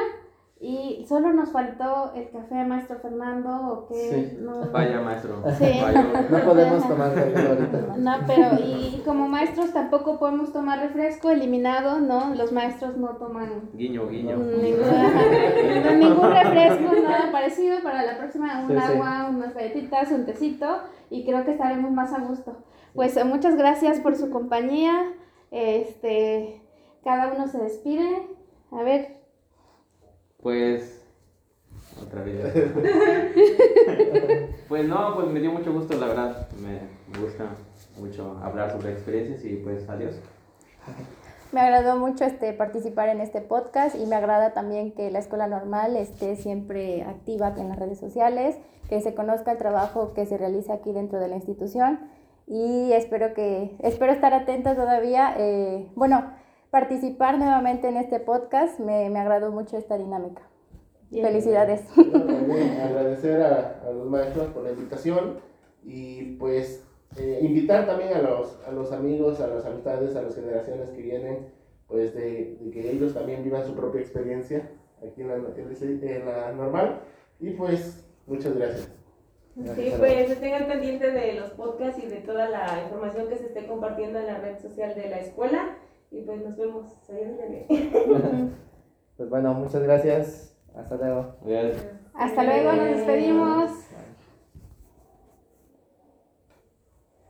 y 0.62 1.06
solo 1.08 1.32
nos 1.32 1.52
faltó 1.54 2.12
el 2.16 2.30
café, 2.32 2.66
maestro 2.66 2.98
Fernando, 3.00 3.50
o 3.50 3.88
que 3.88 3.94
Sí. 3.96 4.38
no, 4.42 4.70
Vaya, 4.72 5.00
maestro. 5.00 5.42
Sí. 5.58 5.80
Vaya. 5.82 6.06
No 6.30 6.40
podemos 6.46 6.86
tomar 6.88 7.14
café 7.14 7.48
ahorita. 7.48 7.96
no, 7.98 8.12
pero 8.28 8.48
y 8.62 9.02
como 9.06 9.28
maestros 9.30 9.72
tampoco 9.72 10.20
podemos 10.20 10.52
tomar 10.52 10.80
refresco 10.80 11.30
eliminado, 11.30 12.00
¿no? 12.02 12.36
Los 12.36 12.52
maestros 12.52 12.98
no 12.98 13.16
toman 13.16 13.70
Guiño, 13.74 14.08
guiño. 14.10 14.36
ningún, 14.36 14.82
ningún 16.00 16.30
refresco, 16.30 16.94
nada 17.04 17.32
parecido. 17.32 17.80
Para 17.82 18.04
la 18.04 18.18
próxima 18.18 18.60
un 18.62 18.68
Sí, 18.68 18.74
sí. 18.74 18.94
agua, 18.94 19.28
unas 19.30 19.54
galletitas, 19.56 20.12
un 20.12 20.26
tecito 20.26 20.80
y 21.10 21.24
creo 21.26 21.46
que 21.46 21.52
estaremos 21.52 21.92
más 21.92 22.12
a 22.14 22.20
gusto. 22.20 22.58
Pues 22.94 23.16
eh, 23.16 23.24
muchas 23.24 23.56
gracias 23.56 24.00
por 24.02 24.16
su 24.18 24.30
compañía. 24.30 25.14
Este, 25.52 26.62
cada 27.04 27.32
uno 27.34 27.48
se 27.48 27.60
despide. 27.60 28.28
A 28.72 28.84
ver, 28.84 29.19
Pues. 30.42 31.02
Otra 32.02 32.24
vez. 32.24 32.40
pues 34.70 34.88
no, 34.88 35.16
pues 35.16 35.28
me 35.28 35.40
dio 35.40 35.52
mucho 35.52 35.74
gusto, 35.74 36.00
la 36.00 36.08
verdad. 36.08 36.50
Me, 36.62 36.80
me 37.12 37.26
gusta 37.26 37.50
mucho 37.98 38.38
hablar 38.42 38.72
sobre 38.72 38.94
experiencias 38.94 39.44
y 39.44 39.58
pues 39.58 39.88
adiós. 39.90 40.16
Me 41.52 41.62
agradó 41.62 41.98
mucho 41.98 42.26
este, 42.26 42.54
participar 42.54 43.10
en 43.10 43.22
este 43.22 43.42
podcast 43.42 43.96
y 43.96 44.06
me 44.06 44.16
agrada 44.16 44.54
también 44.54 44.92
que 44.92 45.10
la 45.10 45.20
escuela 45.20 45.48
normal 45.48 45.96
esté 45.96 46.36
siempre 46.36 47.04
activa 47.04 47.54
en 47.58 47.70
las 47.70 47.80
redes 47.80 48.00
sociales, 48.00 48.56
que 48.88 49.02
se 49.02 49.16
conozca 49.16 49.52
el 49.52 49.58
trabajo 49.58 50.14
que 50.14 50.28
se 50.28 50.38
realiza 50.38 50.74
aquí 50.74 50.94
dentro 50.94 51.20
de 51.20 51.28
la 51.28 51.36
institución 51.36 52.00
y 52.46 52.92
espero 52.94 53.34
que 53.34 53.76
espero 53.80 54.12
estar 54.12 54.34
atenta 54.34 54.76
todavía. 54.76 55.34
eh, 55.38 55.88
bueno, 55.96 56.32
participar 56.72 57.38
nuevamente 57.38 57.88
en 57.88 57.98
este 57.98 58.20
podcast 58.20 58.80
me, 58.80 59.10
me 59.10 59.20
agradó 59.20 59.52
mucho 59.52 59.78
esta 59.78 59.98
dinámica. 59.98 60.42
Bien. 61.10 61.26
Felicidades. 61.26 61.82
Bueno, 61.96 62.24
también 62.26 62.80
agradecer 62.80 63.42
a, 63.42 63.82
a 63.88 63.92
los 63.92 64.08
maestros 64.08 64.48
por 64.50 64.64
la 64.64 64.72
invitación 64.72 65.40
y 65.84 66.36
pues 66.38 66.84
eh, 67.18 67.40
invitar 67.42 67.88
también 67.88 68.14
a 68.14 68.22
los, 68.22 68.60
a 68.68 68.72
los 68.72 68.92
amigos, 68.92 69.40
a 69.42 69.48
las 69.48 69.66
amistades, 69.66 70.16
a 70.16 70.22
las 70.22 70.36
generaciones 70.36 70.90
que 70.92 71.02
vienen, 71.02 71.48
pues 71.88 72.14
de, 72.14 72.58
de 72.62 72.70
que 72.72 72.92
ellos 72.92 73.16
también 73.16 73.44
vivan 73.44 73.66
su 73.66 73.74
propia 73.74 74.02
experiencia 74.02 74.70
aquí 75.00 75.22
en 75.22 75.30
la, 75.30 75.36
en 75.36 76.26
la- 76.26 76.52
normal. 76.52 77.00
Y 77.40 77.52
pues 77.52 78.06
muchas 78.28 78.56
gracias. 78.56 78.92
Sí, 79.76 79.92
pues 79.98 80.30
estén 80.30 80.68
pendiente 80.68 81.12
de 81.12 81.34
los 81.34 81.50
podcasts 81.52 82.02
y 82.04 82.08
de 82.08 82.18
toda 82.18 82.48
la 82.50 82.82
información 82.84 83.28
que 83.28 83.38
se 83.38 83.48
esté 83.48 83.66
compartiendo 83.66 84.20
en 84.20 84.28
la 84.28 84.38
red 84.38 84.60
social 84.60 84.94
de 84.94 85.10
la 85.10 85.18
escuela. 85.20 85.79
Y 86.12 86.22
pues 86.22 86.42
nos 86.44 86.58
vemos. 86.58 86.86
Pues 89.18 89.30
bueno, 89.30 89.54
muchas 89.54 89.84
gracias. 89.84 90.56
Hasta 90.74 90.96
luego. 90.96 91.36
Ya- 91.46 91.74
Hasta 92.14 92.42
luego, 92.46 92.72
nos 92.72 92.86
despedimos. 92.86 93.72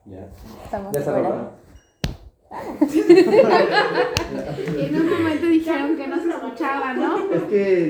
ya. 0.06 0.28
Estamos 0.66 0.94
Ya 0.94 1.02
fuera. 1.02 1.52
En 4.78 4.96
un 4.96 5.10
momento 5.10 5.46
dijeron 5.48 5.98
que 5.98 6.08
no 6.08 6.20
se 6.22 6.30
escuchaba, 6.30 6.94
¿no? 6.94 7.18
Es 7.34 7.44
que 7.44 7.88